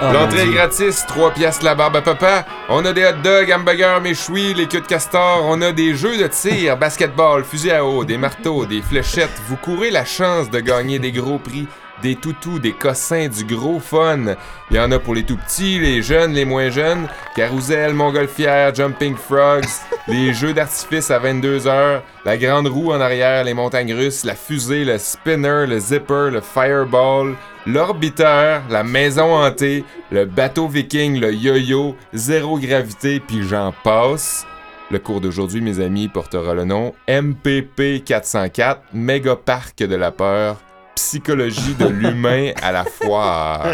[0.00, 2.44] Ah, L'entrée est gratis, 3 piastres la barbe à papa.
[2.68, 5.42] On a des hot dogs, hamburgers, méchouis, les queues de castor.
[5.44, 9.40] On a des jeux de tir, basketball, fusil à eau, des marteaux, des fléchettes.
[9.48, 11.68] Vous courez la chance de gagner des gros prix.
[12.02, 14.36] Des toutous, des cossins, du gros fun.
[14.70, 17.08] Il y en a pour les tout petits, les jeunes, les moins jeunes.
[17.34, 19.64] Carousel, montgolfière, jumping frogs,
[20.08, 24.84] les jeux d'artifice à 22h, la grande roue en arrière, les montagnes russes, la fusée,
[24.84, 27.34] le spinner, le zipper, le fireball,
[27.66, 34.46] l'orbiteur, la maison hantée, le bateau viking, le yo-yo, zéro gravité, puis j'en passe.
[34.90, 40.56] Le cours d'aujourd'hui, mes amis, portera le nom MPP 404, Méga Parc de la peur,
[40.98, 43.64] psychologie de l'humain à la foire.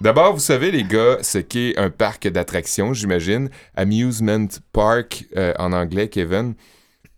[0.00, 3.50] D'abord, vous savez, les gars, ce qu'est un parc d'attractions, j'imagine.
[3.74, 6.54] Amusement Park euh, en anglais, Kevin.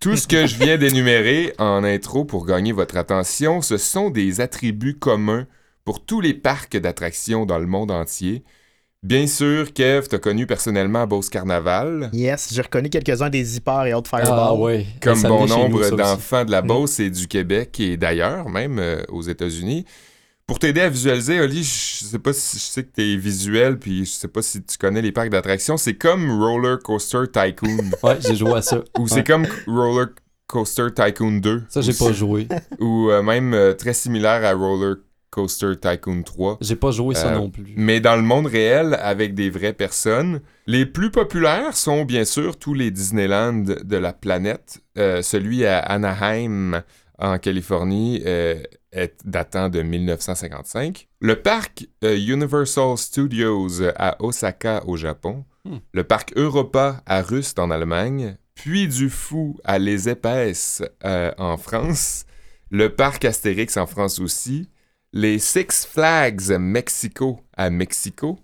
[0.01, 4.41] Tout ce que je viens d'énumérer en intro pour gagner votre attention, ce sont des
[4.41, 5.47] attributs communs
[5.85, 8.45] pour tous les parcs d'attractions dans le monde entier.
[9.05, 12.11] Bien sûr, Kev, t'as connu personnellement Beauce Carnaval.
[12.13, 14.59] Yes, j'ai reconnu quelques-uns des zippers et autres Ah, fireballs.
[14.61, 14.87] ouais.
[15.01, 16.67] Comme Ça bon nombre d'enfants de la Mm.
[16.67, 19.85] Beauce et du Québec et d'ailleurs, même euh, aux États-Unis.
[20.49, 24.05] Pour t'aider à visualiser, Oli, je sais pas si je sais que t'es visuel, puis
[24.05, 25.77] je sais pas si tu connais les parcs d'attractions.
[25.77, 27.91] C'est comme Roller Coaster Tycoon.
[28.03, 28.79] Ouais, j'ai joué à ça.
[28.99, 29.09] ou Ouais.
[29.09, 30.07] c'est comme Roller
[30.49, 31.63] Coaster Tycoon 2.
[31.69, 32.49] Ça, j'ai ou pas joué.
[32.81, 35.08] Ou euh, même euh, très similaire à Roller Coaster
[35.47, 36.59] Tycoon 3.
[36.61, 37.75] J'ai pas joué ça Euh, non plus.
[37.77, 40.41] Mais dans le monde réel, avec des vraies personnes.
[40.67, 44.81] Les plus populaires sont bien sûr tous les Disneyland de la planète.
[44.99, 46.83] Euh, celui à Anaheim,
[47.19, 51.09] en Californie, euh, est datant de 1955.
[51.21, 55.45] Le parc Universal Studios à Osaka, au Japon.
[55.65, 55.79] Hmm.
[55.93, 58.37] Le parc Europa à Rust, en Allemagne.
[58.55, 62.25] Puis du Fou à Les Épaisses, en France.
[62.71, 64.69] Le parc Astérix en France aussi
[65.13, 68.39] les Six Flags Mexico à Mexico,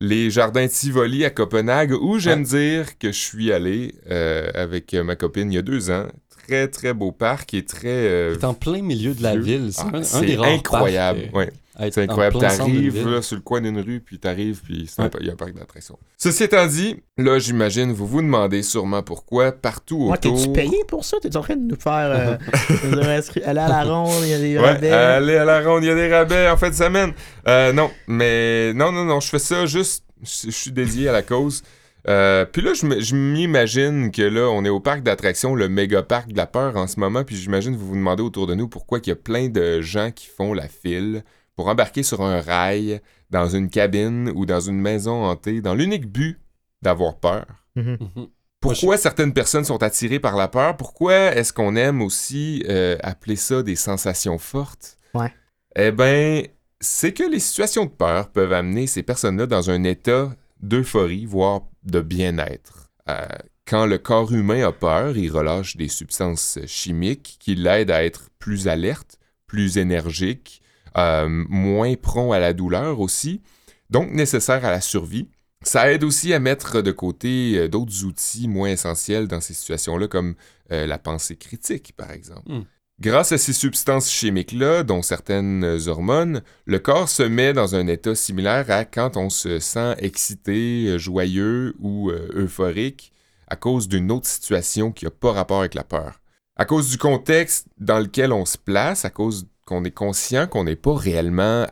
[0.00, 5.16] les jardins Tivoli à Copenhague, où j'aime dire que je suis allé euh, avec ma
[5.16, 6.06] copine il y a deux ans.
[6.46, 7.88] Très, très beau parc et très...
[7.88, 9.42] euh, C'est en plein milieu de la vieux.
[9.58, 9.72] ville.
[9.72, 11.30] C'est Ah, un, un c'est des rares incroyable.
[11.32, 11.52] parcs, ouais.
[11.76, 12.38] C'est incroyable.
[12.38, 15.08] T'arrives là, sur le coin d'une rue, puis t'arrives, puis Ouais.
[15.20, 15.98] il y a un parc d'attractions.
[16.16, 20.36] Ceci étant dit, là, j'imagine, vous vous demandez sûrement pourquoi partout Moi, autour...
[20.36, 21.16] t'es-tu payé pour ça?
[21.20, 22.96] T'es en train de nous faire euh,
[23.44, 24.90] aller à la ronde, il y a des Ouais, rabais.
[24.90, 27.12] allez à la ronde, il y a des rabais en fin de semaine.
[27.48, 31.22] Euh, non, mais non, non, non, je fais ça juste, je suis dédié à la
[31.22, 31.62] cause.
[32.06, 35.68] Euh, puis là, je me- je m'imagine que là, on est au parc d'attractions, le
[35.70, 38.54] méga parc de la peur en ce moment, puis j'imagine vous vous demandez autour de
[38.54, 41.24] nous pourquoi il y a plein de gens qui font la file
[41.56, 46.06] pour embarquer sur un rail, dans une cabine ou dans une maison hantée, dans l'unique
[46.06, 46.38] but
[46.82, 47.46] d'avoir peur.
[47.76, 47.98] Mhm.
[48.00, 48.26] Mhm.
[48.60, 50.76] Pourquoi certaines personnes sont attirées par la peur?
[50.76, 54.96] Pourquoi est-ce qu'on aime aussi euh, appeler ça des sensations fortes?
[55.12, 55.32] Ouais.
[55.76, 56.44] Eh bien,
[56.80, 61.62] c'est que les situations de peur peuvent amener ces personnes-là dans un état d'euphorie, voire
[61.82, 62.88] de bien-être.
[63.08, 63.26] Euh,
[63.66, 68.30] quand le corps humain a peur, il relâche des substances chimiques qui l'aident à être
[68.38, 70.62] plus alerte, plus énergique,
[70.96, 73.40] euh, moins prompt à la douleur aussi,
[73.90, 75.28] donc nécessaire à la survie.
[75.62, 80.08] Ça aide aussi à mettre de côté euh, d'autres outils moins essentiels dans ces situations-là,
[80.08, 80.34] comme
[80.72, 82.50] euh, la pensée critique, par exemple.
[82.50, 82.62] Hmm.
[83.00, 88.14] Grâce à ces substances chimiques-là, dont certaines hormones, le corps se met dans un état
[88.14, 93.12] similaire à quand on se sent excité, joyeux ou euphorique
[93.48, 96.20] à cause d'une autre situation qui n'a pas rapport avec la peur.
[96.56, 100.64] À cause du contexte dans lequel on se place, à cause qu'on est conscient qu'on
[100.64, 101.66] n'est pas réellement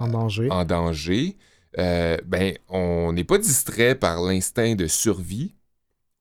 [0.00, 0.48] En danger.
[0.50, 1.36] en danger,
[1.78, 5.54] euh, ben, on n'est pas distrait par l'instinct de survie,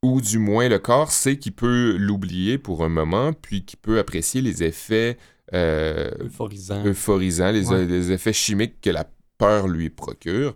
[0.03, 3.99] ou du moins le corps sait qu'il peut l'oublier pour un moment, puis qu'il peut
[3.99, 5.17] apprécier les effets
[5.53, 6.83] euh, Euphorisant.
[6.85, 7.85] euphorisants, les, Ouais.
[7.85, 9.05] les effets chimiques que la
[9.37, 10.55] peur lui procure.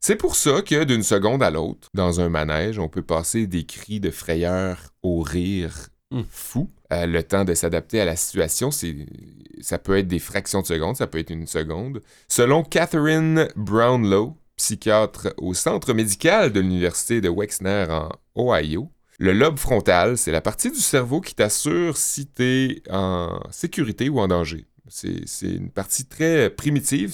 [0.00, 3.64] C'est pour ça que d'une seconde à l'autre, dans un manège, on peut passer des
[3.64, 6.22] cris de frayeur au rire Hmm.
[6.28, 6.68] fou.
[6.94, 10.96] Euh, le temps de s'adapter à la situation, ça peut être des fractions de secondes,
[10.96, 12.02] ça peut être une seconde.
[12.28, 19.58] Selon Catherine Brownlow, psychiatre au centre médical de l'université de Wexner en Ohio, le lobe
[19.58, 24.28] frontal, c'est la partie du cerveau qui t'assure si tu es en sécurité ou en
[24.28, 24.66] danger.
[24.88, 27.12] C'est, une partie très primitive,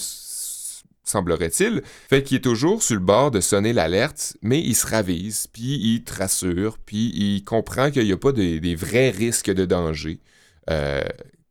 [1.05, 5.47] semblerait-il, fait qu'il est toujours sur le bord de sonner l'alerte, mais il se ravise,
[5.49, 9.51] puis il te rassure, puis il comprend qu'il n'y a pas de- des vrais risques
[9.51, 10.21] de danger
[10.69, 11.03] euh,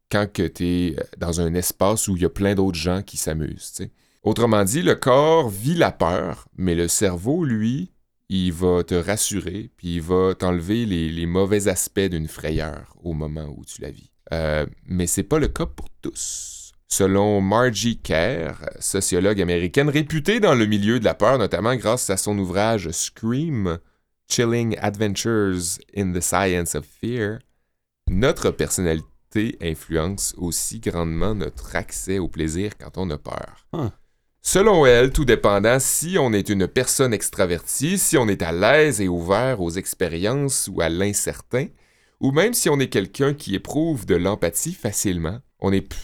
[0.10, 3.82] quand tu es dans un espace où il y a plein d'autres gens qui s'amusent.
[4.24, 7.92] Autrement dit, le corps vit la peur, mais le cerveau, lui,
[8.30, 13.14] il va te rassurer, puis il va t'enlever les, les mauvais aspects d'une frayeur au
[13.14, 14.12] moment où tu la vis.
[14.34, 16.59] Euh, mais c'est pas le cas pour tous.
[17.00, 22.18] Selon Margie Kerr, sociologue américaine réputée dans le milieu de la peur, notamment grâce à
[22.18, 23.78] son ouvrage Scream,
[24.28, 27.40] Chilling Adventures in the Science of Fear,
[28.10, 33.68] notre personnalité influence aussi grandement notre accès au plaisir quand on a peur.
[33.72, 33.92] Ah.
[34.42, 39.00] Selon elle, tout dépendant si on est une personne extravertie, si on est à l'aise
[39.00, 41.68] et ouvert aux expériences ou à l'incertain,
[42.20, 46.00] ou même si on est quelqu'un qui éprouve de l'empathie facilement, on est plus-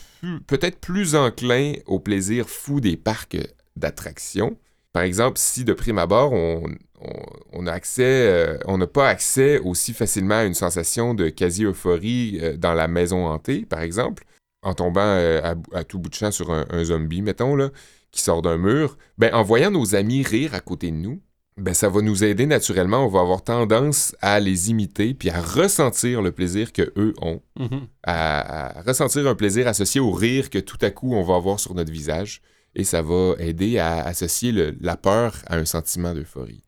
[0.48, 3.38] peut-être plus enclin au plaisir fou des parcs
[3.76, 4.58] d'attractions.
[4.94, 6.64] Par exemple, si de prime abord, on,
[7.02, 12.58] on- on euh, on n'a pas accès aussi facilement à une sensation de quasi-euphorie euh,
[12.58, 14.24] dans la maison hantée, par exemple,
[14.62, 15.42] en tombant euh,
[15.74, 17.70] à tout bout de champ sur un, un zombie, mettons, là,
[18.12, 21.22] qui sort d'un mur, ben, en voyant nos amis rire à côté de nous,
[21.58, 23.06] ben, ça va nous aider naturellement.
[23.06, 27.41] On va avoir tendance à les imiter puis à ressentir le plaisir que eux ont,
[27.58, 27.88] Mhm.
[28.04, 31.60] à, à ressentir un plaisir associé au rire que tout à coup on va avoir
[31.60, 32.41] sur notre visage.
[32.76, 36.62] Et ça va aider à associer le- la peur à un sentiment d'euphorie.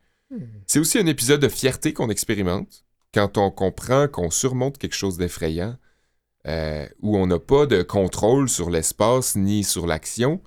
[0.66, 5.18] C'est aussi un épisode de fierté qu'on expérimente quand on comprend qu'on surmonte quelque chose
[5.18, 5.76] d'effrayant,
[6.48, 10.42] euh, où on n'a pas de contrôle sur l'espace ni sur l'action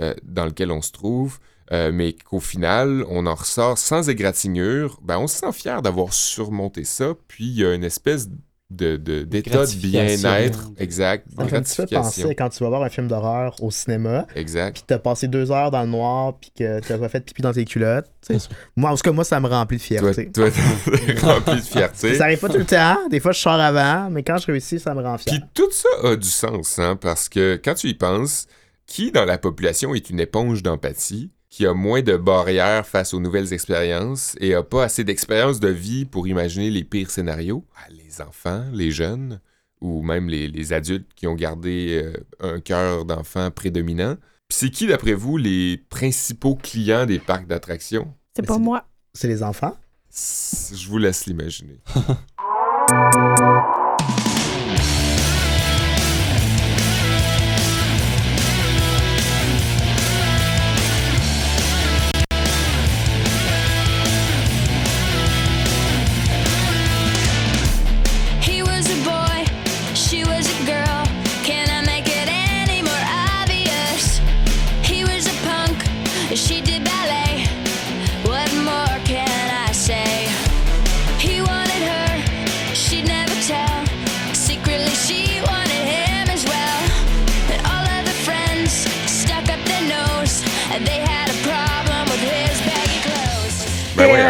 [0.00, 1.38] euh, dans lequel on se trouve,
[1.72, 6.12] euh, mais qu'au final, on en ressort sans égratignure, ben, on se sent fier d'avoir
[6.12, 8.28] surmonté ça, puis il y a une espèce
[8.70, 13.08] de- d'état de bien-être, exact, Ça me fait penser quand tu vas voir un film
[13.08, 14.74] d'horreur au cinéma, Exact.
[14.74, 17.52] puis t'as passé deux heures dans le noir, puis que t'as pas fait pipi dans
[17.54, 18.10] tes culottes.
[18.76, 20.30] moi, en tout cas, moi, ça me remplit de fierté.
[20.30, 20.50] toi,
[21.22, 22.14] rempli de fierté.
[22.16, 22.98] Ça arrive pas tout le temps.
[23.10, 25.32] Des fois, je sors avant, mais quand je réussis, ça me rend fier.
[25.32, 28.46] Puis tout ça a du sens, hein, parce que quand tu y penses,
[28.86, 33.18] qui dans la population est une éponge d'empathie, qui a moins de barrières face aux
[33.18, 37.64] nouvelles expériences et a pas assez d'expérience de vie pour imaginer les pires scénarios?
[37.74, 39.40] Ah, les enfants, les jeunes,
[39.80, 44.14] ou même les, les adultes qui ont gardé euh, un cœur d'enfant prédominant.
[44.46, 48.14] Puis c'est qui, d'après vous, les principaux clients des parcs d'attractions?
[48.36, 48.84] C'est pas moi.
[49.12, 49.76] C'est les enfants?
[50.12, 51.80] Je vous laisse l'imaginer.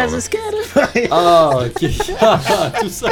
[0.07, 0.21] voyons, the là.
[0.21, 1.07] Skater Boy.
[1.11, 2.81] Ah, ok.
[2.81, 3.09] Tout ça.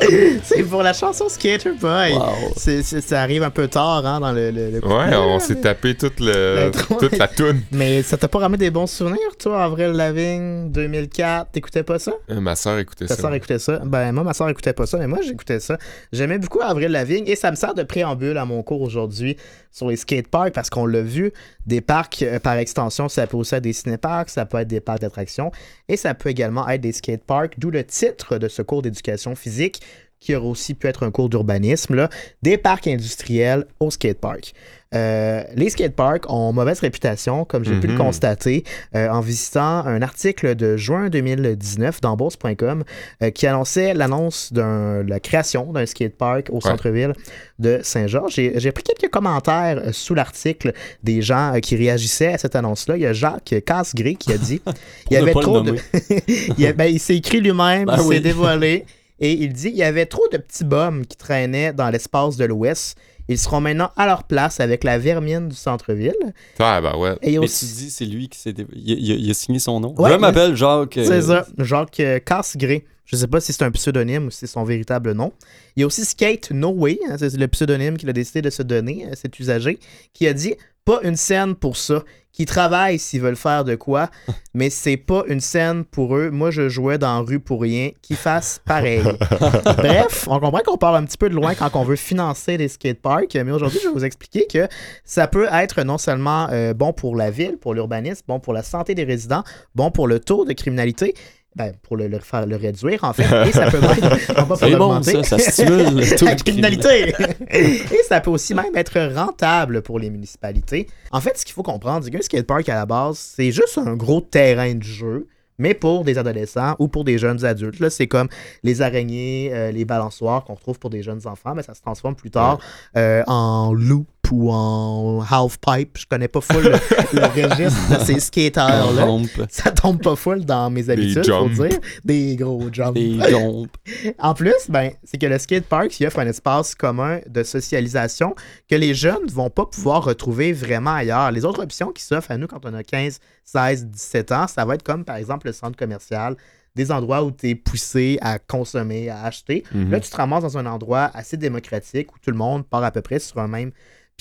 [0.44, 2.12] C'est pour la chanson Skater Boy.
[2.14, 2.52] Wow.
[2.56, 6.20] Ça arrive un peu tard hein, dans le, le, le Ouais, on s'est tapé toute,
[6.20, 7.60] le, toute la toune.
[7.72, 12.12] Mais ça t'a pas ramené des bons souvenirs, toi, Avril Lavigne 2004 T'écoutais pas ça?
[12.30, 13.22] Euh, Ma soeur écoutait Ta ça.
[13.22, 13.80] soeur écoutait ça.
[13.84, 15.78] Ben, moi, ma soeur écoutait pas ça, mais moi, j'écoutais ça.
[16.12, 19.36] J'aimais beaucoup Avril Lavigne et ça me sert de préambule à mon cours aujourd'hui
[19.70, 21.32] sur les skateparks parce qu'on l'a vu,
[21.66, 24.80] des parcs, euh, par extension, ça peut aussi être des cinéparks, ça peut être des
[24.80, 25.50] parcs d'attractions
[25.88, 29.80] et ça peut également être des skateparks, d'où le titre de ce cours d'éducation physique
[30.20, 32.08] qui aurait aussi pu être un cours d'urbanisme, là,
[32.42, 34.52] des parcs industriels au skatepark.
[34.94, 37.98] Euh, les skateparks ont mauvaise réputation, comme j'ai pu le Mhm.
[37.98, 38.62] constater
[38.94, 42.84] euh, en visitant un article de juin 2019 dans Bourse.com
[43.22, 47.14] euh, qui annonçait l'annonce de la création d'un skatepark au centre-ville
[47.58, 48.34] de Saint-Georges.
[48.34, 50.72] J'ai pris quelques commentaires euh, sous l'article
[51.02, 52.96] des gens qui réagissaient à cette annonce-là.
[52.96, 54.60] Il y a Jacques Casgré qui a dit
[55.10, 55.74] il y avait trop de.
[56.58, 58.20] il, ben, il s'est écrit lui-même, Ben il s'est oui.
[58.20, 58.84] dévoilé
[59.22, 62.44] et il dit il y avait trop de petits bums qui traînaient dans l'espace de
[62.44, 62.98] l'Ouest.
[63.28, 66.12] Ils seront maintenant à leur place avec la vermine du centre-ville.
[66.58, 67.12] Ah, bah ouais.
[67.22, 68.52] Et il y a Mais aussi- tu dis, c'est lui qui s'est.
[68.52, 69.94] dé- Il, a- il a- il a signé son nom.
[69.96, 70.98] Ouais, je m'appelle Jacques.
[70.98, 72.84] euh, C'est ça, Jacques euh, Casgré.
[73.04, 75.32] Je sais pas si c'est un pseudonyme ou si c'est son véritable nom.
[75.76, 78.50] Il y a aussi Skate No Way, hein, c'est le pseudonyme qu'il a décidé de
[78.50, 79.78] se donner à cet usager,
[80.12, 80.54] qui a dit
[80.84, 82.02] pas une scène pour ça,
[82.32, 84.08] qui travaillent s'ils veulent faire de quoi,
[84.54, 86.30] mais c'est pas une scène pour eux.
[86.30, 89.02] Moi, je jouais dans la rue pour rien, qu'ils fassent pareil.
[89.76, 92.68] Bref, on comprend qu'on part un petit peu de loin quand on veut financer les
[92.68, 94.68] skateparks, mais aujourd'hui, je vais vous expliquer que
[95.04, 98.62] ça peut être non seulement euh, bon pour la ville, pour l'urbanisme, bon pour la
[98.62, 101.14] santé des résidents, bon pour le taux de criminalité,
[101.54, 103.90] ben, pour le, le faire le réduire en fait, et ça peut même
[104.56, 107.14] C'est bon, ça, ça stimule la criminalité.
[107.50, 110.86] et ça peut aussi même être rentable pour les municipalités.
[111.10, 113.94] En fait, ce qu'il faut comprendre, c'est qu'un skatepark à la base, c'est juste un
[113.96, 115.26] gros terrain de jeu.
[115.58, 118.28] Mais pour des adolescents ou pour des jeunes adultes, là, c'est comme
[118.62, 122.16] les araignées, euh, les balançoires qu'on retrouve pour des jeunes enfants, mais ça se transforme
[122.16, 122.58] plus tard
[122.96, 125.98] euh, en loop ou en half-pipe.
[125.98, 126.70] Je connais pas full le,
[127.12, 129.04] le registre de ces skateurs-là.
[129.04, 131.78] rampe, Ça tombe pas full dans mes habitudes, faut dire.
[132.04, 132.94] Des gros jumps.
[132.94, 133.18] des.
[134.18, 138.34] En plus, ben, c'est que le skatepark il offre un espace commun de socialisation
[138.68, 141.30] que les jeunes vont pas pouvoir retrouver vraiment ailleurs.
[141.30, 144.64] Les autres options qui s'offrent à nous quand on a 15, 16, 17 ans, ça
[144.64, 146.36] va être comme par exemple le centre commercial,
[146.74, 149.64] des endroits où tu es poussé à consommer, à acheter.
[149.74, 149.90] Mhm.
[149.90, 152.90] Là, tu te ramasses dans un endroit assez démocratique où tout le monde part à
[152.90, 153.72] peu près sur un même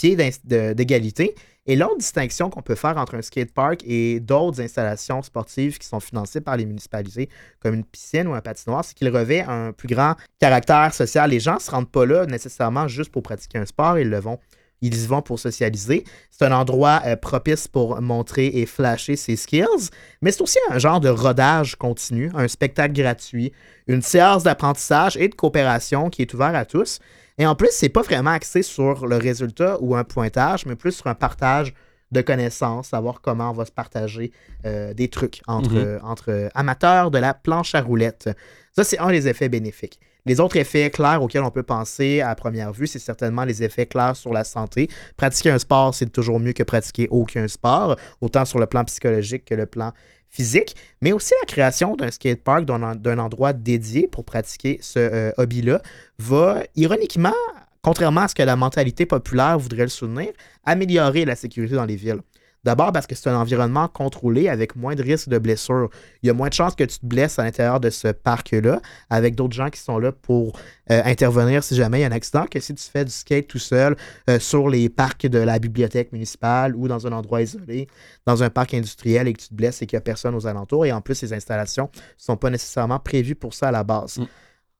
[0.01, 1.35] d'égalité.
[1.67, 5.99] Et l'autre distinction qu'on peut faire entre un skatepark et d'autres installations sportives qui sont
[5.99, 7.29] financées par les municipalités,
[7.59, 11.29] comme une piscine ou un patinoire, c'est qu'il revêt un plus grand caractère social.
[11.29, 14.19] Les gens ne se rendent pas là nécessairement juste pour pratiquer un sport, ils le
[14.19, 14.39] vont.
[14.81, 16.03] Ils y vont pour socialiser.
[16.31, 19.91] C'est un endroit euh, propice pour montrer et flasher ses skills,
[20.21, 23.53] mais c'est aussi un genre de rodage continu, un spectacle gratuit,
[23.85, 26.99] une séance d'apprentissage et de coopération qui est ouvert à tous.
[27.41, 30.91] Et en plus, c'est pas vraiment axé sur le résultat ou un pointage, mais plus
[30.91, 31.73] sur un partage
[32.11, 34.31] de connaissances, savoir comment on va se partager
[34.65, 35.99] euh, des trucs entre, Mhm.
[36.03, 38.29] entre amateurs de la planche à roulettes.
[38.75, 39.99] Ça, c'est un des effets bénéfiques.
[40.27, 43.87] Les autres effets clairs auxquels on peut penser à première vue, c'est certainement les effets
[43.87, 44.87] clairs sur la santé.
[45.17, 49.45] Pratiquer un sport, c'est toujours mieux que pratiquer aucun sport, autant sur le plan psychologique
[49.45, 49.93] que le plan
[50.31, 55.81] physique, mais aussi la création d'un skatepark, d'un endroit dédié pour pratiquer ce euh, hobby-là,
[56.17, 57.33] va ironiquement,
[57.81, 60.31] contrairement à ce que la mentalité populaire voudrait le soutenir,
[60.65, 62.21] améliorer la sécurité dans les villes.
[62.63, 65.89] D'abord parce que c'est un environnement contrôlé avec moins de risques de blessures.
[66.21, 68.81] Il y a moins de chances que tu te blesses à l'intérieur de ce parc-là
[69.09, 70.59] avec d'autres gens qui sont là pour
[70.91, 73.47] euh, intervenir si jamais il y a un accident que si tu fais du skate
[73.47, 73.95] tout seul
[74.29, 77.87] euh, sur les parcs de la bibliothèque municipale ou dans un endroit isolé,
[78.27, 80.45] dans un parc industriel et que tu te blesses et qu'il n'y a personne aux
[80.45, 80.85] alentours.
[80.85, 84.19] Et en plus, ces installations ne sont pas nécessairement prévues pour ça à la base.
[84.19, 84.27] Mm.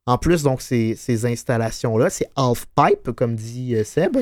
[0.06, 4.16] En plus, donc, ces, ces installations-là, ces half-pipe, comme dit euh, Seb,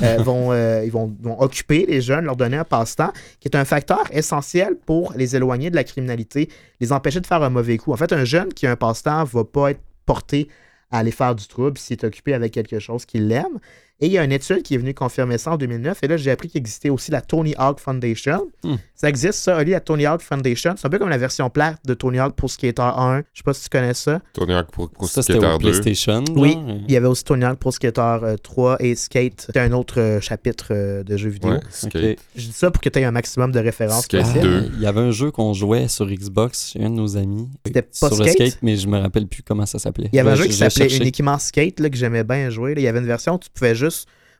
[0.00, 3.56] euh, vont, euh, ils vont, vont occuper les jeunes, leur donner un passe-temps, qui est
[3.56, 7.78] un facteur essentiel pour les éloigner de la criminalité, les empêcher de faire un mauvais
[7.78, 7.92] coup.
[7.92, 10.48] En fait, un jeune qui a un passe-temps ne va pas être porté
[10.92, 13.58] à aller faire du trouble s'il est occupé avec quelque chose qu'il aime.
[14.00, 15.98] Et il y a une étude qui est venue confirmer ça en 2009.
[16.02, 18.48] Et là, j'ai appris qu'il existait aussi la Tony Hawk Foundation.
[18.64, 18.74] Hmm.
[18.96, 20.74] Ça existe, ça, Oli, la Tony Hawk Foundation.
[20.76, 23.22] C'est un peu comme la version plate de Tony Hawk pour Skater 1.
[23.32, 24.20] Je sais pas si tu connais ça.
[24.32, 25.58] Tony Hawk pour, pour Ça, c'était Skater 2.
[25.58, 26.24] PlayStation.
[26.34, 29.42] Oui, il y avait aussi Tony Hawk pour Skater euh, 3 et Skate.
[29.46, 31.52] C'était un autre euh, chapitre euh, de jeux vidéo.
[31.52, 31.90] Ouais, Ok.
[31.92, 32.18] skate.
[32.34, 34.40] Je dis ça pour que tu aies un maximum de références Skate possibles.
[34.42, 34.70] deux.
[34.74, 37.48] Il y avait un jeu qu'on jouait sur Xbox chez un de nos amis.
[37.64, 38.48] C'était pas sur le Skate?
[38.48, 40.08] skate, mais je me rappelle plus comment ça s'appelait.
[40.12, 42.74] Il y avait un Je- jeu qui s'appelait uniquement Skate là, que j'aimais bien jouer.
[42.74, 42.80] là.
[42.80, 43.93] Il y avait une version où tu pouvais juste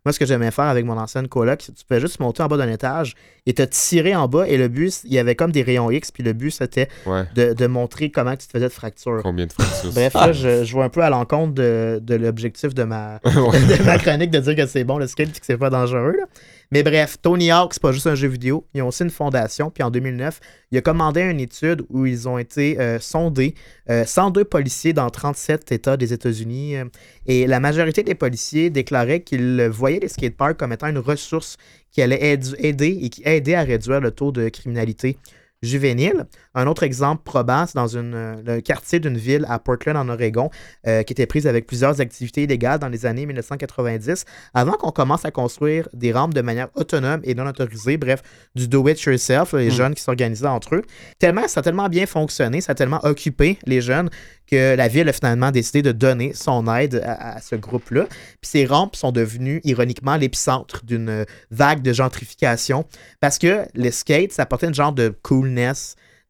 [0.07, 2.43] Moi, ce que j'aimais faire avec mon ancienne coloc, c'est que tu pouvais juste monter
[2.43, 3.15] en bas d'un étage
[3.47, 4.47] et te tirer en bas.
[4.47, 6.11] Et le but, il y avait comme des rayons X.
[6.11, 7.23] Puis le but, c'était Ouais.
[7.35, 9.21] de, de montrer comment tu te faisais de fracture.
[9.23, 9.93] Combien de fractures?
[9.93, 13.85] Bref, là, je, je vais un peu à l'encontre de, de l'objectif de ma, de
[13.87, 16.17] ma chronique de dire que c'est bon le skate et que c'est pas dangereux.
[16.19, 16.27] là.
[16.75, 18.67] Mais bref, Tony Hawk, c'est pas juste un jeu vidéo.
[18.75, 19.71] Ils ont aussi une fondation.
[19.71, 20.41] Puis en 2009,
[20.73, 23.55] il a commandé une étude où ils ont été euh, sondés
[23.91, 26.75] euh, 102 policiers dans 37 États des États-Unis.
[26.75, 26.85] euh,
[27.27, 31.59] et la majorité des policiers déclaraient qu'ils voyaient les skateparks comme étant une ressource
[31.93, 35.17] qui allait aide- aider et qui aidait à réduire le taux de criminalité
[35.65, 36.27] juvénile.
[36.55, 40.09] Un autre exemple probant, c'est dans une, euh, le quartier d'une ville à Portland, en
[40.09, 40.51] Oregon,
[40.87, 45.25] euh, qui était prise avec plusieurs activités illégales dans les années 1990, avant qu'on commence
[45.25, 48.23] à construire des rampes de manière autonome et non autorisée, bref,
[48.55, 49.71] du do-it-yourself, les Mm.
[49.71, 50.83] jeunes qui s'organisaient entre eux.
[51.19, 54.11] Tellement, ça a tellement bien fonctionné, ça a tellement occupé les jeunes
[54.51, 58.05] que la ville a finalement décidé de donner son aide à, à ce groupe-là.
[58.11, 62.85] Puis ces rampes sont devenues, ironiquement, l'épicentre d'une euh, vague de gentrification
[63.21, 65.09] parce que le skate, ça apportait une genre de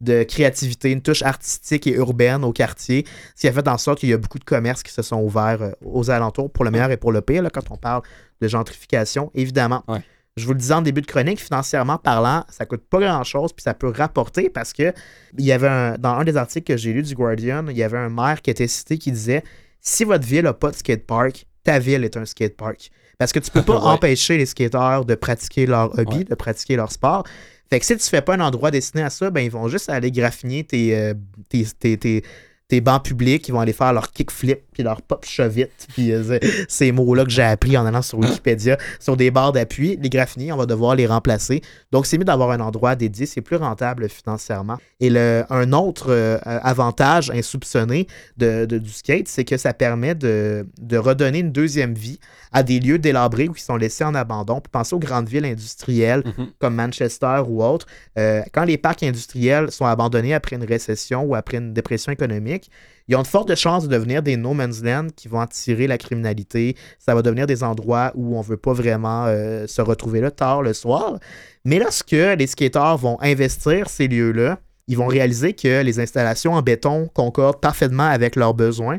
[0.00, 4.00] de créativité, une touche artistique et urbaine au quartier, ce qui a fait en sorte
[4.00, 6.70] qu'il y a beaucoup de commerces qui se sont ouverts euh, aux alentours, pour le
[6.70, 8.02] meilleur et pour le pire, là, quand on parle
[8.40, 9.82] de gentrification, évidemment.
[9.88, 10.02] Ouais.
[10.36, 13.62] Je vous le disais en début de chronique, financièrement parlant, ça coûte pas grand-chose, puis
[13.62, 14.92] ça peut rapporter parce que
[15.38, 17.84] il y avait un, dans un des articles que j'ai lu du Guardian, il y
[17.84, 19.44] avait un maire qui était cité qui disait
[19.80, 22.90] si votre ville n'a pas de skatepark, ta ville est un skatepark.
[23.16, 23.86] Parce que tu peux pas Ouais.
[23.92, 26.24] empêcher les skateurs de pratiquer leur hobby, Ouais.
[26.24, 27.22] de pratiquer leur sport.
[27.70, 29.88] Fait que si tu fais pas un endroit destiné à ça, ben ils vont juste
[29.90, 31.14] aller graffiner tes, euh,
[31.48, 32.22] tes, tes, tes-
[32.74, 36.38] tes bancs publics, ils vont aller faire leur kickflip, puis leur pop chovite, puis euh,
[36.68, 39.96] ces mots-là que j'ai appris en allant sur Wikipédia, sur des barres d'appui.
[40.02, 41.62] Les graffiniers, on va devoir les remplacer.
[41.92, 44.76] Donc, c'est mieux d'avoir un endroit dédié, c'est plus rentable financièrement.
[44.98, 48.08] Et le, un autre euh, avantage insoupçonné
[48.38, 52.18] de, de- du skate, c'est que ça permet de, de redonner une deuxième vie
[52.52, 54.60] à des lieux délabrés ou qui sont laissés en abandon.
[54.60, 56.46] Puis pensez aux grandes villes industrielles Mhm.
[56.58, 57.86] comme Manchester ou autres.
[58.18, 62.63] Euh, quand les parcs industriels sont abandonnés après une récession ou après une dépression économique,
[63.08, 65.98] ils ont de fortes chances de devenir des no man's land qui vont attirer la
[65.98, 66.76] criminalité.
[66.98, 70.30] Ça va devenir des endroits où on ne veut pas vraiment euh, se retrouver là
[70.30, 71.18] tard le soir.
[71.64, 76.62] Mais lorsque les skateurs vont investir ces lieux-là, ils vont réaliser que les installations en
[76.62, 78.98] béton concordent parfaitement avec leurs besoins.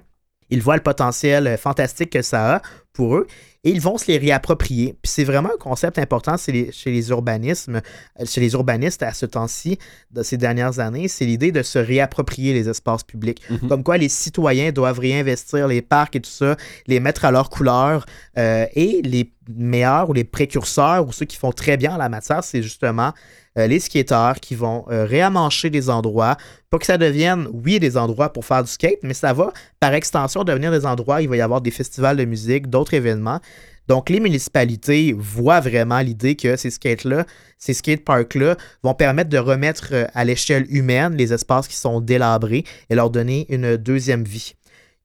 [0.52, 2.62] Ils voient le potentiel euh, fantastique que ça a
[2.94, 3.28] pour eux
[3.66, 4.96] et ils vont se les réapproprier.
[5.02, 7.82] Puis c'est vraiment un concept important chez les, chez les urbanismes,
[8.20, 9.80] euh, chez les urbanistes à ce temps-ci,
[10.12, 13.42] de ces dernières années, c'est l'idée de se réapproprier les espaces publics.
[13.50, 13.68] Mhm.
[13.68, 16.56] Comme quoi les citoyens doivent réinvestir les parcs et tout ça,
[16.88, 18.06] les mettre à leur couleur.
[18.38, 22.10] euh, et les meilleurs ou les précurseurs ou ceux qui font très bien en la
[22.10, 23.14] matière, c'est justement
[23.58, 26.36] euh, les skateurs qui vont euh, réamancher des endroits.
[26.70, 29.94] Pas que ça devienne, oui, des endroits pour faire du skate, mais ça va par
[29.94, 33.40] extension devenir des endroits où il va y avoir des festivals de musique, d'autres événements.
[33.88, 37.26] Donc, les municipalités voient vraiment l'idée que ces skates-là,
[37.58, 42.66] ces skateparks-là vont permettre de remettre euh, à l'échelle humaine les espaces qui sont délabrés
[42.90, 44.56] et leur donner une deuxième vie.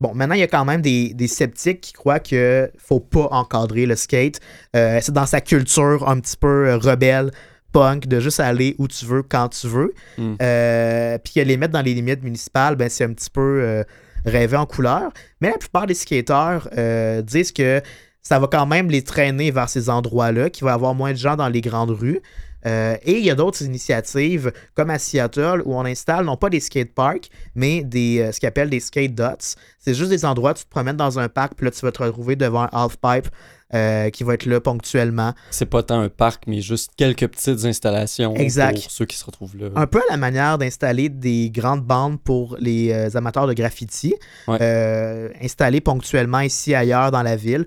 [0.01, 3.85] Bon, maintenant, il y a quand même des, sceptiques qui croient qu'il faut pas encadrer
[3.85, 4.41] le skate.
[4.73, 7.31] C'est dans sa culture un petit peu rebelle,
[7.73, 9.95] punk, de juste aller où tu veux, quand tu veux.
[10.19, 10.35] Mm.
[10.41, 13.85] Euh, Puis que les mettre dans les limites municipales, ben, c'est un petit peu euh,
[14.25, 15.11] rêver en couleur.
[15.41, 17.81] Mais la plupart des skateurs euh, disent que
[18.23, 21.17] ça va quand même les traîner vers ces endroits-là, qu'il va y avoir moins de
[21.17, 22.21] gens dans les grandes rues.
[22.67, 26.51] Euh, et il y a d'autres initiatives, comme à Seattle, où on installe non pas
[26.51, 29.57] des skateparks, mais des, euh, ce qu'on appelle des skate dots.
[29.79, 31.93] C'est juste des endroits où tu te promènes dans un parc, puis là, tu vas
[31.93, 33.29] te retrouver devant un half-pipe
[33.75, 35.33] euh, qui va être là ponctuellement.
[35.51, 38.83] C'est pas tant un parc, mais juste quelques petites installations Exact.
[38.83, 39.69] pour ceux qui se retrouvent là.
[39.77, 44.15] Un peu à la manière d'installer des grandes bandes pour les euh, amateurs de graffiti,
[44.49, 44.59] Ouais.
[44.61, 47.67] euh, installées ponctuellement ici ailleurs dans la ville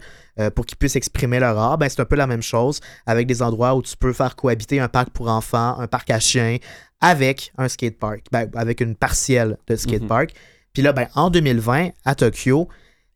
[0.56, 1.78] pour qu'ils puissent exprimer leur art.
[1.78, 4.80] Ben, c'est un peu la même chose avec des endroits où tu peux faire cohabiter
[4.80, 6.58] un parc pour enfants, un parc à chiens,
[7.02, 10.32] avec un skatepark, ben, avec une partielle de skatepark.
[10.74, 12.68] Puis là, ben, en 2020, à Tokyo,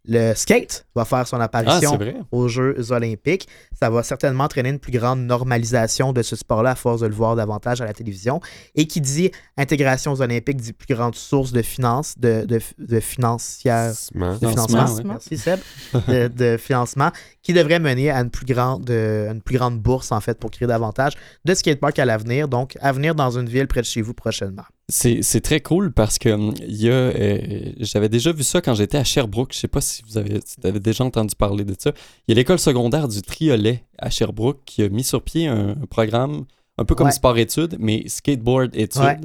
[0.07, 2.15] le skate va faire son ah, apparition vrai.
[2.31, 3.47] aux Jeux olympiques.
[3.79, 7.13] Ça va certainement entraîner une plus grande normalisation de ce sport-là à force de le
[7.13, 8.39] voir davantage à la télévision.
[8.75, 12.99] Et qui dit intégration aux Olympiques dit plus grande source de finances, de, de, de
[12.99, 13.93] financière.
[13.93, 14.33] Financement.
[14.37, 15.01] De financement, oui.
[15.05, 15.59] merci Seb,
[16.07, 17.11] de, de financement,
[17.43, 20.67] qui devrait mener à une plus grande, une plus grande bourse en fait pour créer
[20.67, 22.47] davantage de skateparks à l'avenir.
[22.47, 24.63] Donc, à venir dans une ville près de chez vous prochainement.
[24.89, 28.73] C'est très cool parce que hum, il y a, euh, j'avais déjà vu ça quand
[28.73, 29.51] j'étais à Sherbrooke.
[29.53, 31.91] Je sais pas si vous avez, si vous avez déjà entendu parler de ça.
[32.27, 35.71] Il y a l'école secondaire du Triolet à Sherbrooke qui a mis sur pied un,
[35.71, 36.45] un programme
[36.77, 37.11] un peu comme Ouais.
[37.11, 39.01] sport-études, mais skateboard-études.
[39.01, 39.19] Ouais.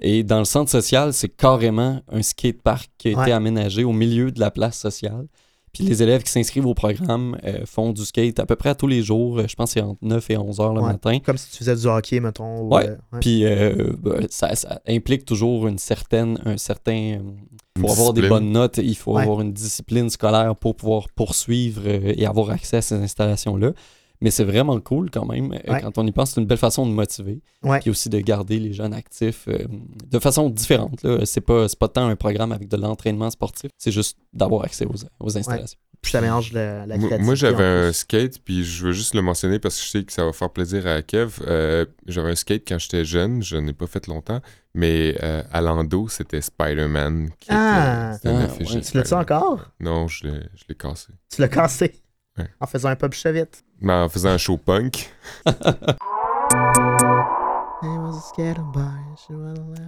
[0.00, 4.30] Et dans le centre social, c'est carrément un skatepark qui a été aménagé au milieu
[4.30, 5.26] de la place sociale.
[5.78, 8.74] Puis les élèves qui s'inscrivent au programme euh, font du skate à peu près à
[8.74, 9.38] tous les jours.
[9.38, 10.88] Euh, Je pense que c'est entre 9 et 11 heures le Ouais.
[10.92, 11.18] matin.
[11.24, 12.62] Comme si tu faisais du hockey, mettons.
[12.62, 12.88] ou, Ouais.
[12.88, 13.20] euh, ouais.
[13.20, 17.18] Puis euh, ben, ça, ça implique toujours une certaine, un certain.
[17.76, 19.22] Il faut Une avoir des bonnes notes, il faut Ouais.
[19.22, 23.72] avoir une discipline scolaire pour pouvoir poursuivre et avoir accès à ces installations-là.
[24.20, 25.52] Mais c'est vraiment cool quand même.
[25.52, 25.80] Euh, Ouais.
[25.82, 27.40] Quand on y pense, c'est une belle façon de motiver.
[27.62, 27.78] Ouais.
[27.80, 29.58] Puis aussi de garder les jeunes actifs euh,
[30.10, 31.02] de façon différente.
[31.02, 31.24] là.
[31.24, 34.94] C'est pas, pas tant un programme avec de l'entraînement sportif, c'est juste d'avoir accès aux,
[35.20, 35.78] aux installations.
[36.00, 37.24] Puis ça mélange la, la Moi, créativité.
[37.24, 40.12] moi, j'avais un skate, puis je veux juste le mentionner parce que je sais que
[40.12, 41.40] ça va faire plaisir à Kev.
[41.48, 44.40] Euh, j'avais un skate quand j'étais jeune, je n'ai pas fait longtemps,
[44.74, 48.12] mais euh, à Lando, c'était Spider-Man qui Ah.
[48.12, 48.80] était, c'était un Ah, affiche ouais.
[48.80, 49.64] Tu l'as-tu encore?
[49.80, 51.08] Non, je l'ai cassé.
[51.34, 51.92] Tu l'as cassé?
[52.38, 52.46] Ouais.
[52.60, 53.62] En faisant un pub chevette.
[53.80, 55.10] Mais en faisant un show punk,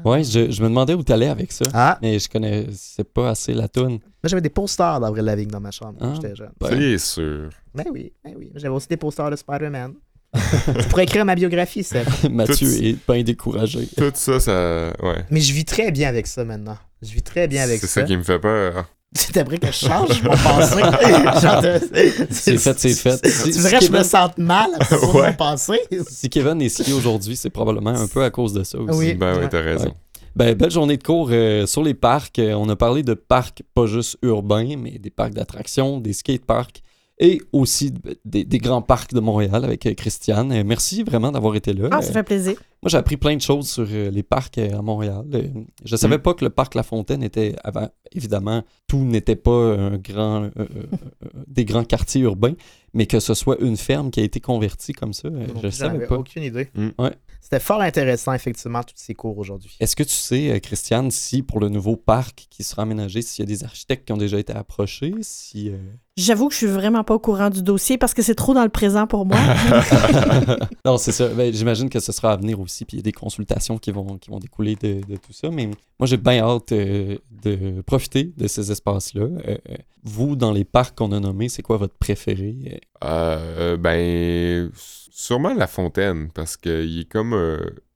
[0.04, 1.64] Ouais, je, je me demandais où t'allais avec ça.
[1.74, 3.92] Ah, Mais je connais c'est pas assez la toune.
[3.92, 6.14] moi j'avais des posters d'Avril Lavigne dans ma chambre quand Ah.
[6.14, 6.52] j'étais jeune.
[6.60, 6.70] Ouais.
[6.70, 7.48] c'est sûr.
[7.74, 8.50] Ben oui, ben oui.
[8.54, 9.94] J'avais aussi des posters de Spider-Man.
[10.34, 12.06] tu pourrais écrire ma biographie, Seb.
[12.30, 13.88] Mathieu Tout- est bien découragé.
[13.96, 14.92] Tout ça, ça.
[15.02, 15.24] Ouais.
[15.30, 16.78] Mais je vis très bien avec ça maintenant.
[17.02, 18.00] Je vis très bien avec C'est ça.
[18.02, 18.86] ça qui me fait peur.
[19.12, 23.26] C'est après que je change mon de- C'est fait, c'est fait.
[23.26, 24.70] Si, Tu si verrais que je me Kevin, sente mal
[25.02, 25.80] mon passé.
[26.08, 28.96] si Kevin est skié aujourd'hui, c'est probablement un peu à cause de ça aussi.
[28.98, 29.14] Oui.
[29.14, 29.48] Ben Ouais.
[29.48, 29.86] t'as raison.
[29.86, 29.94] Ouais.
[30.36, 32.38] Ben, belle journée de cours euh, sur les parcs.
[32.38, 36.82] Euh, on a parlé de parcs pas juste urbains, mais des parcs d'attractions, des skateparks
[37.18, 40.62] et aussi de- des, des grands parcs de Montréal avec euh, Christiane.
[40.62, 41.88] Merci vraiment d'avoir été là.
[41.90, 42.54] Ah, ça fait plaisir.
[42.82, 45.24] Moi, j'ai appris plein de choses sur euh, les parcs euh, à Montréal.
[45.34, 45.42] Euh,
[45.84, 46.22] je savais Mm.
[46.22, 47.88] pas que le parc La Fontaine était avant.
[48.12, 50.66] Évidemment, tout n'était pas un grand, euh, euh,
[51.24, 52.54] euh, des grands quartiers urbains,
[52.94, 55.96] mais que ce soit une ferme qui a été convertie comme ça, je J'en savais
[55.96, 56.16] avais pas.
[56.16, 56.68] aucune idée.
[56.74, 56.88] Mm.
[56.98, 57.12] Ouais.
[57.42, 59.76] C'était fort intéressant, effectivement, tous ces cours aujourd'hui.
[59.80, 63.46] Est-ce que tu sais, Christiane, si pour le nouveau parc qui sera aménagé, s'il y
[63.46, 65.76] a des architectes qui ont déjà été approchés, si euh,
[66.16, 68.62] J'avoue que je suis vraiment pas au courant du dossier parce que c'est trop dans
[68.62, 69.38] le présent pour moi.
[70.84, 71.28] non, c'est ça.
[71.28, 73.90] Ben, J'imagine que ce sera à venir aussi, puis il y a des consultations qui
[73.90, 75.50] vont, qui vont découler de, tout ça.
[75.50, 75.66] Mais
[75.98, 79.22] moi, j'ai bien hâte euh, de profiter de ces espaces-là.
[79.22, 82.80] Euh, euh, vous, dans les parcs qu'on a nommés, c'est quoi votre préféré?
[83.02, 87.34] Ben, sûrement la fontaine, parce qu'il est comme.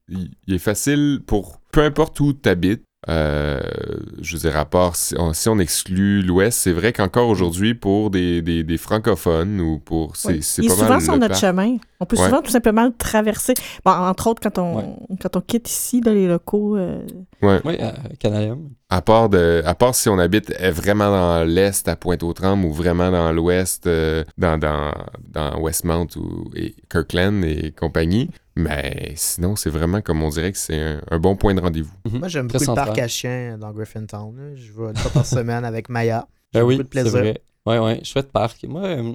[0.09, 1.61] il, il est facile pour.
[1.73, 2.85] Peu importe où tu habites.
[3.09, 7.75] Je veux dire, à part si on, si on exclut l'Ouest, c'est vrai qu'encore aujourd'hui,
[7.75, 10.17] pour des, des, des francophones ou pour.
[10.17, 10.43] C'est Oui.
[10.43, 11.01] c'est Il est pas souvent mal.
[11.03, 11.77] sur notre chemin.
[12.01, 12.25] On peut Ouais.
[12.27, 13.55] souvent tout simplement le traverser.
[13.85, 16.77] Bon, entre autres, quand on, quand on quitte ici, là, les locaux.
[16.77, 17.03] euh,
[17.43, 18.69] Oui, à Canalem.
[18.91, 22.73] À part, de, à part si on habite euh, vraiment dans l'Est à Pointe-aux-Trembles ou
[22.73, 24.93] vraiment dans l'Ouest, euh, dans, dans,
[25.29, 28.31] dans Westmount ou et Kirkland et compagnie.
[28.57, 31.93] Mais sinon, c'est vraiment comme on dirait que c'est un, un bon point de rendez-vous.
[32.05, 32.19] Mhm.
[32.21, 34.37] Moi, j'aime beaucoup le parc à chiens dans Griffintown.
[34.37, 34.55] là.
[34.55, 36.29] Je vais une fois par semaine avec Maya.
[36.53, 37.21] J'ai Ben oui, beaucoup de c'est plaisir.
[37.21, 37.43] vrai.
[37.67, 38.63] Ouais, ouais, chouette parc.
[38.65, 39.15] Moi, euh,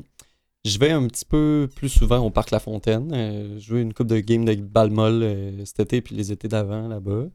[0.66, 3.12] je vais un petit peu plus souvent au parc La Fontaine.
[3.14, 6.32] Euh, je joue une coupe de game de balle molle euh, cet été puis les
[6.34, 7.26] étés d'avant là-bas.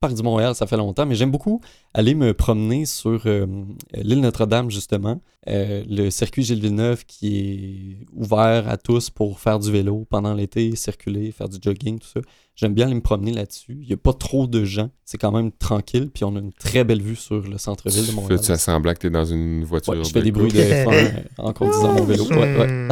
[0.00, 1.60] Parc du Montréal, ça fait longtemps, mais j'aime beaucoup
[1.94, 3.46] aller me promener sur euh,
[3.94, 5.20] l'île Notre-Dame, justement.
[5.48, 10.34] Euh, le circuit Gilles Villeneuve qui est ouvert à tous pour faire du vélo pendant
[10.34, 12.20] l'été, circuler, faire du jogging, tout ça.
[12.56, 13.76] J'aime bien aller me promener là-dessus.
[13.80, 14.88] Il n'y a pas trop de gens.
[15.04, 16.10] C'est quand même tranquille.
[16.14, 18.38] Puis on a une très belle vue sur le centre-ville de Montréal.
[18.40, 19.94] Fais-tu semblant que t'es dans une voiture?
[19.94, 22.24] Ouais, je fais de des bruits de F1 euh, en conduisant mon vélo.
[22.28, 22.66] Ouais, ouais.
[22.68, 22.88] Hmm.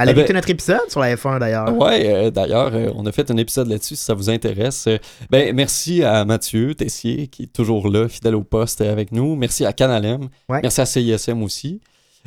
[0.00, 1.76] Allez Ah ben- écouter notre épisode sur la F1 d'ailleurs.
[1.76, 4.86] Ouais, euh, d'ailleurs, euh, on a fait un épisode là-dessus si ça vous intéresse.
[4.86, 4.98] Euh,
[5.30, 9.34] ben, merci à Mathieu Tessier qui est toujours là, fidèle au poste avec nous.
[9.34, 10.28] Merci à Canalem.
[10.48, 10.60] Ouais.
[10.62, 11.80] Merci à CISM aussi.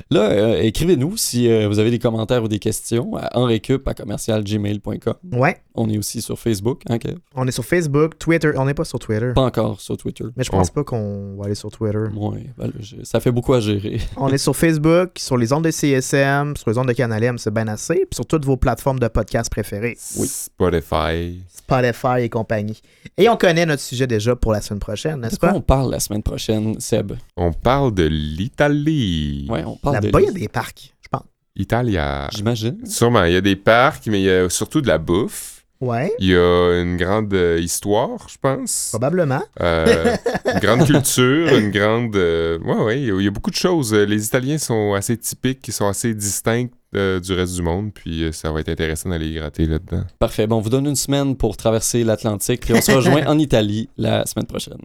[0.10, 3.94] Là, euh, écrivez-nous si euh, vous avez des commentaires ou des questions à enrecup à
[3.94, 5.14] commercialgmail.com.
[5.34, 7.16] Ouais, On est aussi sur Facebook, hein, Kev?
[7.36, 8.52] on est sur Facebook, Twitter.
[8.56, 9.32] On n'est pas sur Twitter.
[9.36, 10.26] Pas encore sur Twitter.
[10.36, 11.98] Mais je pense pas qu'on va aller sur Twitter.
[12.16, 14.00] Ouais, ben je- ça fait beaucoup à gérer.
[14.18, 17.38] On est sur Facebook, sur les ondes de CSM, sur les ondes de Canal M,
[17.38, 17.96] c'est bien assez.
[17.96, 19.98] Puis sur toutes vos plateformes de podcast préférées.
[20.18, 20.28] Oui.
[20.28, 21.42] Spotify.
[21.48, 22.82] Spotify et compagnie.
[23.18, 25.56] Et on connaît notre sujet déjà pour la semaine prochaine, De n'est-ce quoi pas?
[25.56, 27.14] on parle la semaine prochaine, Seb?
[27.38, 29.48] On parle de l'Italie.
[29.50, 29.91] Ouais, on parle de...
[29.94, 31.24] Là-bas, il y a des parcs, je pense.
[31.56, 32.28] Italia.
[32.34, 32.86] J'imagine.
[32.86, 35.58] Sûrement, il y a des parcs, mais il y a surtout de la bouffe.
[35.82, 38.90] Ouais, Il y a une grande euh, histoire, je pense.
[38.92, 39.42] probablement.
[39.62, 40.16] Euh,
[40.54, 42.16] une grande culture, une grande...
[42.16, 43.92] euh, ouais, ouais, il y, a- il y a beaucoup de choses.
[43.92, 47.90] Euh, Les Italiens sont assez typiques, ils sont assez distincts euh, du reste du monde,
[47.96, 50.04] puis euh, ça va être intéressant d'aller gratter là-dedans.
[50.20, 50.46] Parfait.
[50.46, 53.90] Bon, on vous donne une semaine pour traverser l'Atlantique et on se rejoint en Italie
[53.98, 54.78] la semaine prochaine.